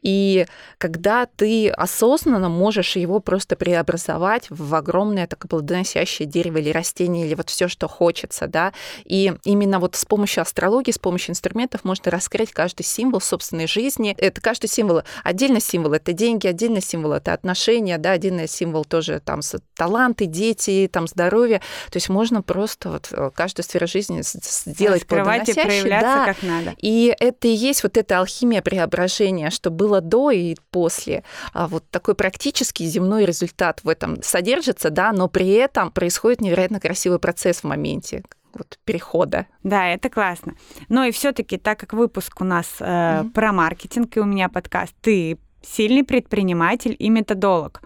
И 0.00 0.46
когда 0.78 1.26
ты 1.26 1.70
осознанно 1.70 2.48
можешь 2.48 2.96
его 2.96 3.18
просто 3.20 3.56
преобразовать 3.56 4.46
в 4.48 4.74
огромное 4.74 5.26
такое 5.26 5.48
плодоносящее 5.48 6.26
дерево 6.26 6.58
или 6.58 6.70
растение, 6.70 7.26
или 7.26 7.34
вот 7.34 7.50
все, 7.50 7.68
что 7.68 7.88
хочется, 7.88 8.46
да, 8.46 8.72
и 9.04 9.34
именно 9.44 9.80
вот 9.80 9.96
с 9.96 10.04
помощью 10.04 10.42
астрологии, 10.42 10.92
с 10.92 10.98
помощью 10.98 11.32
инструментов 11.32 11.84
можно 11.84 12.10
раскрыть 12.10 12.52
каждый 12.52 12.84
символ 12.84 13.20
собственной 13.20 13.66
жизни. 13.66 14.14
Это 14.18 14.40
каждый 14.40 14.68
символ, 14.68 15.02
отдельно 15.24 15.60
символ, 15.60 15.92
это 15.92 16.12
деньги, 16.12 16.46
отдельно 16.46 16.80
символ, 16.80 17.12
это 17.12 17.32
отношения, 17.32 17.98
да, 17.98 18.12
отдельный 18.12 18.48
символ 18.48 18.84
тоже 18.84 19.20
там 19.24 19.40
таланты, 19.76 20.26
дети, 20.26 20.88
там 20.92 21.08
здоровье. 21.08 21.58
То 21.90 21.96
есть 21.96 22.08
можно 22.08 22.42
просто 22.42 22.90
вот 22.90 23.08
э, 23.10 23.30
каждую 23.34 23.64
сферу 23.64 23.86
жизни 23.86 24.22
сделать 24.22 25.02
Раскрывать 25.02 25.48
и 25.48 25.54
проявляться 25.54 26.06
да. 26.06 26.24
как 26.26 26.42
надо. 26.42 26.74
И 26.78 27.14
это 27.18 27.48
и 27.48 27.52
есть 27.52 27.82
вот 27.82 27.96
эта 27.98 28.18
алхимия 28.18 28.62
преображения, 28.62 29.50
что 29.50 29.70
было 29.70 30.00
до 30.00 30.30
и 30.30 30.56
после. 30.70 31.24
А 31.52 31.68
вот 31.68 31.84
такой 31.90 32.14
практический 32.14 32.86
земной 32.86 33.24
результат 33.24 33.80
в 33.82 33.88
этом 33.88 34.22
содержится, 34.22 34.90
да, 34.90 35.12
но 35.12 35.28
при 35.28 35.48
этом 35.50 35.90
происходит 35.90 36.40
невероятно 36.40 36.80
красивый 36.80 37.18
процесс 37.18 37.58
в 37.58 37.64
моменте 37.64 38.22
вот 38.54 38.78
перехода. 38.84 39.46
Да, 39.62 39.88
это 39.88 40.08
классно. 40.08 40.54
Но 40.88 41.04
и 41.04 41.10
все-таки, 41.10 41.58
так 41.58 41.78
как 41.78 41.92
выпуск 41.92 42.40
у 42.40 42.44
нас 42.44 42.76
э, 42.80 42.84
mm-hmm. 42.84 43.30
про 43.30 43.52
маркетинг 43.52 44.16
и 44.16 44.20
у 44.20 44.24
меня 44.24 44.48
подкаст, 44.48 44.94
ты 45.00 45.38
сильный 45.62 46.04
предприниматель 46.04 46.96
и 46.98 47.08
методолог. 47.08 47.82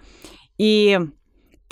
И 0.58 0.98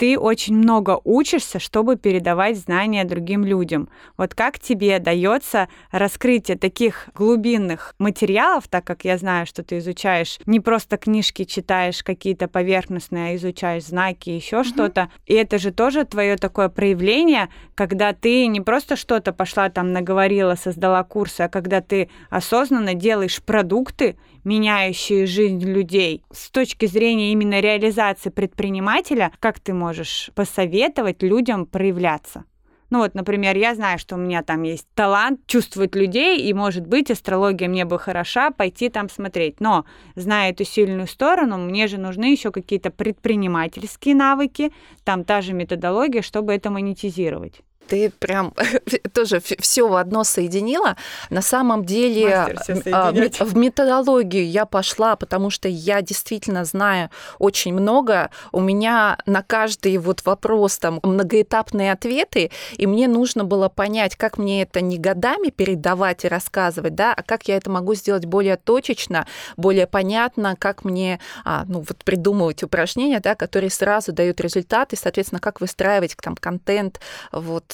ты 0.01 0.17
очень 0.17 0.55
много 0.55 0.99
учишься, 1.03 1.59
чтобы 1.59 1.95
передавать 1.95 2.57
знания 2.57 3.03
другим 3.03 3.45
людям. 3.45 3.87
Вот 4.17 4.33
как 4.33 4.57
тебе 4.57 4.97
дается 4.97 5.69
раскрытие 5.91 6.57
таких 6.57 7.09
глубинных 7.13 7.93
материалов, 7.99 8.67
так 8.67 8.83
как 8.83 9.05
я 9.05 9.19
знаю, 9.19 9.45
что 9.45 9.61
ты 9.61 9.77
изучаешь 9.77 10.39
не 10.47 10.59
просто 10.59 10.97
книжки 10.97 11.43
читаешь 11.43 12.01
какие-то 12.01 12.47
поверхностные, 12.47 13.33
а 13.33 13.35
изучаешь 13.35 13.83
знаки, 13.83 14.31
еще 14.31 14.61
mm-hmm. 14.61 14.63
что-то. 14.63 15.11
И 15.27 15.35
это 15.35 15.59
же 15.59 15.71
тоже 15.71 16.03
твое 16.03 16.35
такое 16.35 16.69
проявление, 16.69 17.49
когда 17.75 18.13
ты 18.13 18.47
не 18.47 18.59
просто 18.59 18.95
что-то 18.95 19.33
пошла 19.33 19.69
там 19.69 19.93
наговорила, 19.93 20.55
создала 20.55 21.03
курсы, 21.03 21.41
а 21.41 21.47
когда 21.47 21.79
ты 21.79 22.09
осознанно 22.31 22.95
делаешь 22.95 23.39
продукты, 23.43 24.17
меняющие 24.43 25.25
жизнь 25.27 25.63
людей. 25.63 26.23
С 26.31 26.49
точки 26.49 26.87
зрения 26.87 27.31
именно 27.31 27.59
реализации 27.59 28.31
предпринимателя, 28.31 29.31
как 29.39 29.59
ты 29.59 29.73
можешь 29.73 29.90
посоветовать 30.35 31.23
людям 31.23 31.65
проявляться? 31.65 32.45
Ну 32.91 32.99
вот, 32.99 33.15
например, 33.15 33.55
я 33.55 33.73
знаю, 33.73 33.97
что 33.97 34.15
у 34.15 34.17
меня 34.17 34.43
там 34.43 34.63
есть 34.63 34.85
талант 34.95 35.39
чувствовать 35.47 35.95
людей, 35.95 36.41
и, 36.41 36.53
может 36.53 36.85
быть, 36.85 37.09
астрология 37.09 37.69
мне 37.69 37.85
бы 37.85 37.97
хороша 37.97 38.51
пойти 38.51 38.89
там 38.89 39.09
смотреть. 39.09 39.61
Но, 39.61 39.85
зная 40.15 40.51
эту 40.51 40.65
сильную 40.65 41.07
сторону, 41.07 41.57
мне 41.57 41.87
же 41.87 41.97
нужны 41.97 42.25
еще 42.25 42.51
какие-то 42.51 42.91
предпринимательские 42.91 44.13
навыки, 44.15 44.73
там 45.05 45.23
та 45.23 45.39
же 45.39 45.53
методология, 45.53 46.21
чтобы 46.21 46.53
это 46.53 46.69
монетизировать. 46.69 47.61
Ты 47.87 48.09
прям 48.09 48.53
тоже 49.13 49.41
все 49.41 49.87
в 49.87 49.95
одно 49.95 50.23
соединила. 50.23 50.95
На 51.29 51.41
самом 51.41 51.85
деле 51.85 52.55
а, 52.91 53.11
в 53.11 53.57
методологию 53.57 54.49
я 54.49 54.65
пошла, 54.65 55.15
потому 55.15 55.49
что 55.49 55.67
я 55.67 56.01
действительно 56.01 56.63
знаю 56.63 57.09
очень 57.37 57.73
много. 57.73 58.31
У 58.51 58.61
меня 58.61 59.17
на 59.25 59.43
каждый 59.43 59.97
вот 59.97 60.25
вопрос 60.25 60.77
там 60.77 60.99
многоэтапные 61.03 61.91
ответы, 61.91 62.51
и 62.77 62.87
мне 62.87 63.07
нужно 63.07 63.43
было 63.43 63.67
понять, 63.67 64.15
как 64.15 64.37
мне 64.37 64.61
это 64.61 64.79
не 64.79 64.97
годами 64.97 65.49
передавать 65.49 66.23
и 66.23 66.29
рассказывать, 66.29 66.95
да, 66.95 67.13
а 67.13 67.23
как 67.23 67.47
я 67.47 67.57
это 67.57 67.69
могу 67.69 67.93
сделать 67.95 68.25
более 68.25 68.55
точечно, 68.55 69.27
более 69.57 69.87
понятно, 69.87 70.55
как 70.57 70.85
мне 70.85 71.19
а, 71.43 71.65
ну, 71.67 71.79
вот 71.79 72.05
придумывать 72.05 72.63
упражнения, 72.63 73.19
да, 73.19 73.35
которые 73.35 73.69
сразу 73.69 74.13
дают 74.13 74.39
результаты, 74.39 74.95
соответственно, 74.95 75.41
как 75.41 75.59
выстраивать 75.59 76.15
там 76.21 76.35
контент, 76.35 76.99
вот 77.31 77.70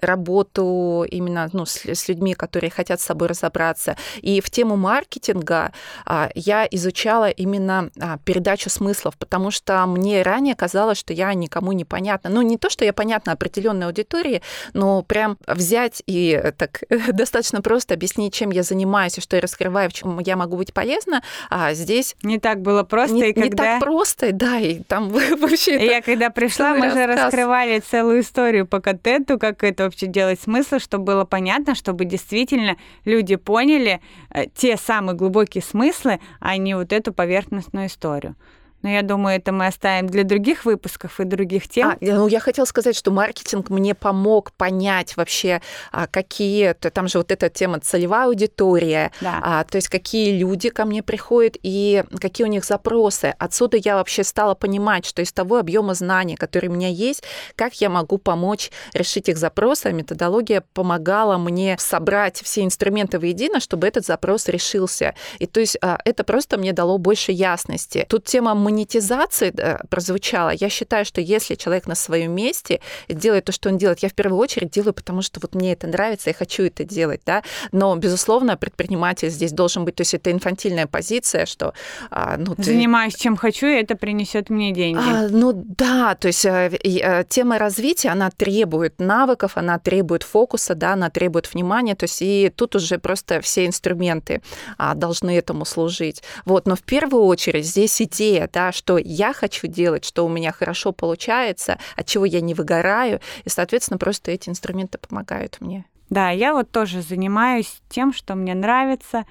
работу 0.00 1.04
именно 1.08 1.48
ну, 1.52 1.66
с, 1.66 1.84
с 1.84 2.08
людьми, 2.08 2.34
которые 2.34 2.70
хотят 2.70 3.00
с 3.00 3.04
собой 3.04 3.28
разобраться. 3.28 3.96
И 4.20 4.40
в 4.40 4.50
тему 4.50 4.76
маркетинга 4.76 5.72
а, 6.04 6.30
я 6.34 6.66
изучала 6.70 7.30
именно 7.30 7.90
а, 8.00 8.18
передачу 8.18 8.70
смыслов, 8.70 9.16
потому 9.16 9.50
что 9.50 9.84
мне 9.86 10.22
ранее 10.22 10.54
казалось, 10.54 10.98
что 10.98 11.12
я 11.12 11.32
никому 11.34 11.72
не 11.72 11.84
понятна. 11.84 12.30
Ну, 12.30 12.42
не 12.42 12.56
то, 12.56 12.70
что 12.70 12.84
я 12.84 12.92
понятна 12.92 13.32
определенной 13.32 13.86
аудитории, 13.86 14.42
но 14.72 15.02
прям 15.02 15.38
взять 15.46 16.02
и 16.06 16.40
э, 16.42 16.52
так 16.52 16.82
достаточно 17.12 17.62
просто 17.62 17.94
объяснить, 17.94 18.34
чем 18.34 18.50
я 18.50 18.62
занимаюсь 18.62 19.18
и 19.18 19.20
что 19.20 19.36
я 19.36 19.42
раскрываю, 19.42 19.90
в 19.90 19.92
чем 19.92 20.18
я 20.20 20.36
могу 20.36 20.56
быть 20.56 20.72
полезна, 20.72 21.22
а 21.48 21.74
здесь... 21.74 22.16
Не 22.22 22.38
так 22.38 22.60
было 22.62 22.82
просто, 22.82 23.14
не, 23.14 23.30
и 23.30 23.32
когда... 23.32 23.46
Не 23.46 23.50
так 23.50 23.80
просто, 23.80 24.32
да, 24.32 24.58
и 24.58 24.80
там 24.80 25.08
вообще... 25.38 25.84
Я 25.84 26.02
когда 26.02 26.30
пришла, 26.30 26.74
мы 26.74 26.90
же 26.90 27.06
раскрывали 27.06 27.80
целую 27.80 28.20
историю 28.20 28.66
по 28.66 28.80
контенту, 28.80 29.19
как 29.24 29.64
это 29.64 29.84
вообще 29.84 30.06
делать 30.06 30.40
смысл, 30.40 30.78
чтобы 30.78 31.04
было 31.04 31.24
понятно, 31.24 31.74
чтобы 31.74 32.04
действительно 32.04 32.76
люди 33.04 33.36
поняли 33.36 34.00
э, 34.30 34.46
те 34.54 34.76
самые 34.76 35.16
глубокие 35.16 35.62
смыслы, 35.62 36.20
а 36.40 36.56
не 36.56 36.74
вот 36.76 36.92
эту 36.92 37.12
поверхностную 37.12 37.86
историю. 37.86 38.36
Но 38.82 38.88
я 38.88 39.02
думаю, 39.02 39.36
это 39.36 39.52
мы 39.52 39.66
оставим 39.66 40.06
для 40.08 40.24
других 40.24 40.64
выпусков 40.64 41.20
и 41.20 41.24
других 41.24 41.68
тем. 41.68 41.90
А, 41.90 41.96
ну, 42.00 42.26
я 42.28 42.40
хотела 42.40 42.64
сказать, 42.64 42.96
что 42.96 43.10
маркетинг 43.10 43.70
мне 43.70 43.94
помог 43.94 44.52
понять 44.52 45.16
вообще, 45.16 45.60
а, 45.92 46.06
какие... 46.06 46.72
Там 46.72 47.08
же 47.08 47.18
вот 47.18 47.30
эта 47.30 47.48
тема 47.48 47.80
целевая 47.80 48.26
аудитория, 48.26 49.12
да. 49.20 49.40
а, 49.42 49.64
то 49.64 49.76
есть 49.76 49.88
какие 49.88 50.36
люди 50.36 50.70
ко 50.70 50.84
мне 50.84 51.02
приходят 51.02 51.56
и 51.62 52.04
какие 52.20 52.46
у 52.46 52.50
них 52.50 52.64
запросы. 52.64 53.34
Отсюда 53.38 53.76
я 53.76 53.96
вообще 53.96 54.24
стала 54.24 54.54
понимать, 54.54 55.04
что 55.04 55.22
из 55.22 55.32
того 55.32 55.58
объема 55.58 55.94
знаний, 55.94 56.36
который 56.36 56.68
у 56.68 56.72
меня 56.72 56.88
есть, 56.88 57.22
как 57.56 57.74
я 57.80 57.90
могу 57.90 58.18
помочь 58.18 58.70
решить 58.94 59.28
их 59.28 59.36
запросы. 59.36 59.86
А 59.86 59.92
методология 59.92 60.64
помогала 60.72 61.38
мне 61.38 61.76
собрать 61.78 62.40
все 62.42 62.62
инструменты 62.62 63.18
воедино, 63.18 63.60
чтобы 63.60 63.86
этот 63.86 64.06
запрос 64.06 64.48
решился. 64.48 65.14
И 65.38 65.46
то 65.46 65.60
есть 65.60 65.76
а, 65.82 65.98
это 66.04 66.24
просто 66.24 66.58
мне 66.58 66.72
дало 66.72 66.98
больше 66.98 67.32
ясности. 67.32 68.06
Тут 68.08 68.24
тема 68.24 68.54
монетизации 68.70 69.52
прозвучало, 69.88 70.50
я 70.50 70.68
считаю, 70.68 71.04
что 71.04 71.20
если 71.20 71.54
человек 71.54 71.86
на 71.86 71.94
своем 71.94 72.32
месте 72.32 72.80
делает 73.08 73.44
то, 73.44 73.52
что 73.52 73.68
он 73.68 73.78
делает, 73.78 74.00
я 74.00 74.08
в 74.08 74.14
первую 74.14 74.38
очередь 74.38 74.70
делаю, 74.70 74.94
потому 74.94 75.22
что 75.22 75.40
вот 75.40 75.54
мне 75.54 75.72
это 75.72 75.86
нравится, 75.86 76.30
я 76.30 76.34
хочу 76.34 76.62
это 76.64 76.84
делать, 76.84 77.20
да, 77.26 77.42
но, 77.72 77.94
безусловно, 77.96 78.56
предприниматель 78.56 79.30
здесь 79.30 79.52
должен 79.52 79.84
быть, 79.84 79.96
то 79.96 80.02
есть 80.02 80.14
это 80.14 80.30
инфантильная 80.30 80.86
позиция, 80.86 81.46
что... 81.46 81.74
А, 82.10 82.36
ну, 82.38 82.54
ты... 82.54 82.62
Занимаюсь 82.62 83.14
чем 83.14 83.36
хочу, 83.36 83.66
и 83.66 83.74
это 83.74 83.96
принесет 83.96 84.50
мне 84.50 84.72
деньги. 84.72 85.00
А, 85.00 85.28
ну 85.28 85.52
да, 85.54 86.14
то 86.14 86.28
есть 86.28 86.44
э, 86.44 86.70
э, 86.82 87.24
тема 87.28 87.58
развития, 87.58 88.10
она 88.10 88.30
требует 88.30 89.00
навыков, 89.00 89.52
она 89.54 89.78
требует 89.78 90.22
фокуса, 90.22 90.74
да, 90.74 90.92
она 90.92 91.10
требует 91.10 91.52
внимания, 91.52 91.94
то 91.94 92.04
есть 92.04 92.22
и 92.22 92.52
тут 92.54 92.76
уже 92.76 92.98
просто 92.98 93.40
все 93.40 93.66
инструменты 93.66 94.42
а, 94.78 94.94
должны 94.94 95.36
этому 95.36 95.64
служить. 95.64 96.22
Вот, 96.44 96.66
но 96.66 96.76
в 96.76 96.82
первую 96.82 97.24
очередь 97.24 97.66
здесь 97.66 98.00
идея, 98.02 98.48
да, 98.52 98.59
да, 98.60 98.72
что 98.72 98.98
я 98.98 99.32
хочу 99.32 99.66
делать, 99.68 100.04
что 100.04 100.26
у 100.26 100.28
меня 100.28 100.52
хорошо 100.52 100.92
получается, 100.92 101.78
от 101.96 102.06
чего 102.06 102.26
я 102.26 102.42
не 102.42 102.52
выгораю, 102.52 103.20
и, 103.44 103.48
соответственно, 103.48 103.96
просто 103.96 104.32
эти 104.32 104.50
инструменты 104.50 104.98
помогают 104.98 105.56
мне. 105.60 105.86
Да, 106.10 106.28
я 106.30 106.52
вот 106.52 106.70
тоже 106.70 107.00
занимаюсь 107.00 107.80
тем, 107.88 108.12
что 108.12 108.34
мне 108.34 108.54
нравится, 108.54 109.24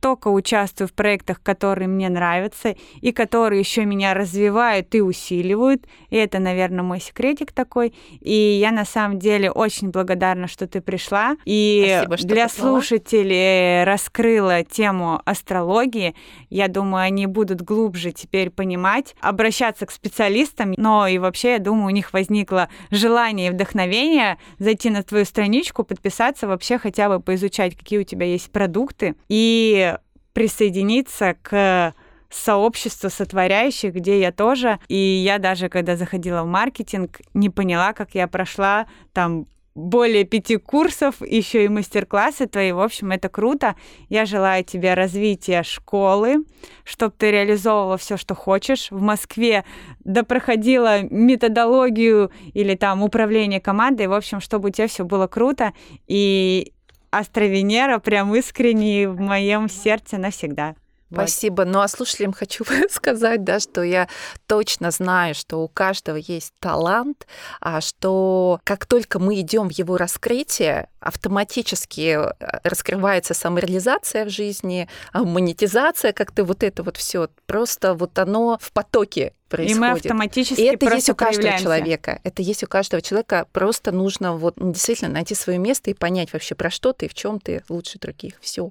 только 0.00 0.28
участвую 0.28 0.88
в 0.88 0.92
проектах, 0.92 1.42
которые 1.42 1.88
мне 1.88 2.08
нравятся 2.08 2.74
и 3.00 3.12
которые 3.12 3.60
еще 3.60 3.84
меня 3.84 4.14
развивают 4.14 4.94
и 4.94 5.00
усиливают. 5.00 5.84
И 6.08 6.16
это, 6.16 6.38
наверное, 6.38 6.82
мой 6.82 7.00
секретик 7.00 7.52
такой. 7.52 7.94
И 8.20 8.32
я 8.32 8.72
на 8.72 8.84
самом 8.84 9.18
деле 9.18 9.50
очень 9.50 9.90
благодарна, 9.90 10.48
что 10.48 10.66
ты 10.66 10.80
пришла. 10.80 11.36
И 11.44 11.84
Спасибо, 11.86 12.16
что 12.16 12.26
для 12.26 12.48
позвала. 12.48 12.80
слушателей 12.80 13.84
раскрыла 13.84 14.64
тему 14.64 15.20
астрологии. 15.24 16.14
Я 16.48 16.68
думаю, 16.68 17.04
они 17.04 17.26
будут 17.26 17.62
глубже 17.62 18.12
теперь 18.12 18.50
понимать, 18.50 19.14
обращаться 19.20 19.86
к 19.86 19.90
специалистам. 19.90 20.74
Но 20.76 21.06
и 21.06 21.18
вообще, 21.18 21.52
я 21.52 21.58
думаю, 21.58 21.86
у 21.86 21.90
них 21.90 22.12
возникло 22.12 22.68
желание 22.90 23.48
и 23.48 23.50
вдохновение 23.50 24.38
зайти 24.58 24.90
на 24.90 25.02
твою 25.02 25.24
страничку, 25.24 25.84
подписаться, 25.84 26.46
вообще 26.46 26.78
хотя 26.78 27.08
бы 27.08 27.20
поизучать, 27.20 27.76
какие 27.76 27.98
у 28.00 28.04
тебя 28.04 28.26
есть 28.26 28.50
продукты. 28.50 29.14
И 29.28 29.89
присоединиться 30.32 31.36
к 31.42 31.94
сообществу 32.30 33.10
сотворяющих, 33.10 33.94
где 33.94 34.20
я 34.20 34.32
тоже. 34.32 34.78
И 34.88 34.96
я 34.96 35.38
даже, 35.38 35.68
когда 35.68 35.96
заходила 35.96 36.42
в 36.42 36.46
маркетинг, 36.46 37.20
не 37.34 37.50
поняла, 37.50 37.92
как 37.92 38.14
я 38.14 38.28
прошла 38.28 38.86
там 39.12 39.46
более 39.74 40.24
пяти 40.24 40.56
курсов, 40.56 41.16
еще 41.20 41.64
и 41.64 41.68
мастер-классы 41.68 42.46
твои. 42.46 42.72
В 42.72 42.80
общем, 42.80 43.12
это 43.12 43.28
круто. 43.28 43.76
Я 44.08 44.26
желаю 44.26 44.64
тебе 44.64 44.94
развития 44.94 45.62
школы, 45.62 46.44
чтобы 46.84 47.14
ты 47.16 47.30
реализовывала 47.30 47.96
все, 47.96 48.16
что 48.16 48.34
хочешь. 48.34 48.90
В 48.90 49.00
Москве 49.00 49.64
да 50.00 50.22
проходила 50.24 51.02
методологию 51.02 52.30
или 52.52 52.74
там 52.74 53.02
управление 53.02 53.60
командой. 53.60 54.08
В 54.08 54.12
общем, 54.12 54.40
чтобы 54.40 54.68
у 54.68 54.72
тебя 54.72 54.88
все 54.88 55.04
было 55.04 55.28
круто. 55.28 55.72
И 56.06 56.72
Астровенера 57.10 57.98
прям 57.98 58.34
искренне 58.36 59.08
в 59.08 59.20
моем 59.20 59.68
сердце 59.68 60.16
навсегда. 60.16 60.76
Спасибо. 61.12 61.62
Вот. 61.62 61.72
Ну 61.72 61.80
а 61.80 61.88
слушателям 61.88 62.32
хочу 62.32 62.64
сказать, 62.90 63.44
да, 63.44 63.60
что 63.60 63.82
я 63.82 64.08
точно 64.46 64.90
знаю, 64.90 65.34
что 65.34 65.58
у 65.58 65.68
каждого 65.68 66.16
есть 66.16 66.52
талант, 66.60 67.26
а 67.60 67.80
что 67.80 68.60
как 68.64 68.86
только 68.86 69.18
мы 69.18 69.40
идем 69.40 69.68
в 69.68 69.72
его 69.72 69.96
раскрытие, 69.96 70.88
автоматически 71.00 72.18
э, 72.18 72.60
раскрывается 72.62 73.34
самореализация 73.34 74.24
в 74.24 74.30
жизни, 74.30 74.88
а 75.12 75.24
монетизация, 75.24 76.12
как-то 76.12 76.44
вот 76.44 76.62
это 76.62 76.82
вот 76.82 76.96
все 76.96 77.28
просто 77.46 77.94
вот 77.94 78.18
оно 78.18 78.58
в 78.60 78.72
потоке 78.72 79.32
происходит. 79.48 79.76
И 79.76 79.80
мы 79.80 79.90
автоматически 79.90 80.60
И 80.60 80.64
это 80.64 80.94
есть 80.94 81.10
у 81.10 81.14
каждого 81.14 81.58
человека. 81.58 82.20
Это 82.22 82.42
есть 82.42 82.62
у 82.62 82.66
каждого 82.66 83.02
человека. 83.02 83.46
Просто 83.52 83.92
нужно 83.92 84.34
вот 84.36 84.54
действительно 84.56 85.10
найти 85.10 85.34
свое 85.34 85.58
место 85.58 85.90
и 85.90 85.94
понять 85.94 86.32
вообще 86.32 86.54
про 86.54 86.70
что 86.70 86.92
ты, 86.92 87.08
в 87.08 87.14
чем 87.14 87.40
ты 87.40 87.64
лучше 87.68 87.98
других. 87.98 88.34
Все. 88.40 88.70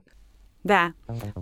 Да. 0.63 0.93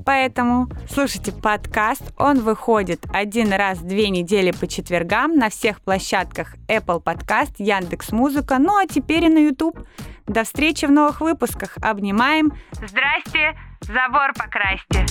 Поэтому 0.06 0.68
слушайте 0.90 1.32
подкаст. 1.32 2.14
Он 2.18 2.40
выходит 2.40 3.06
один 3.12 3.52
раз 3.52 3.80
в 3.80 3.88
две 3.88 4.10
недели 4.10 4.52
по 4.52 4.68
четвергам 4.68 5.36
на 5.36 5.50
всех 5.50 5.82
площадках 5.82 6.56
Apple 6.68 7.04
Podcast, 7.04 7.56
Яндекс 7.58 8.12
Музыка, 8.12 8.58
ну 8.60 8.78
а 8.78 8.86
теперь 8.86 9.26
и 9.26 9.30
на 9.30 9.40
YouTube. 9.40 9.80
До 10.28 10.44
встречи 10.44 10.86
в 10.86 10.92
новых 10.92 11.22
выпусках. 11.22 11.78
Обнимаем. 11.82 12.52
Здрасте, 12.74 13.58
забор 13.82 14.34
покрасьте. 14.38 15.06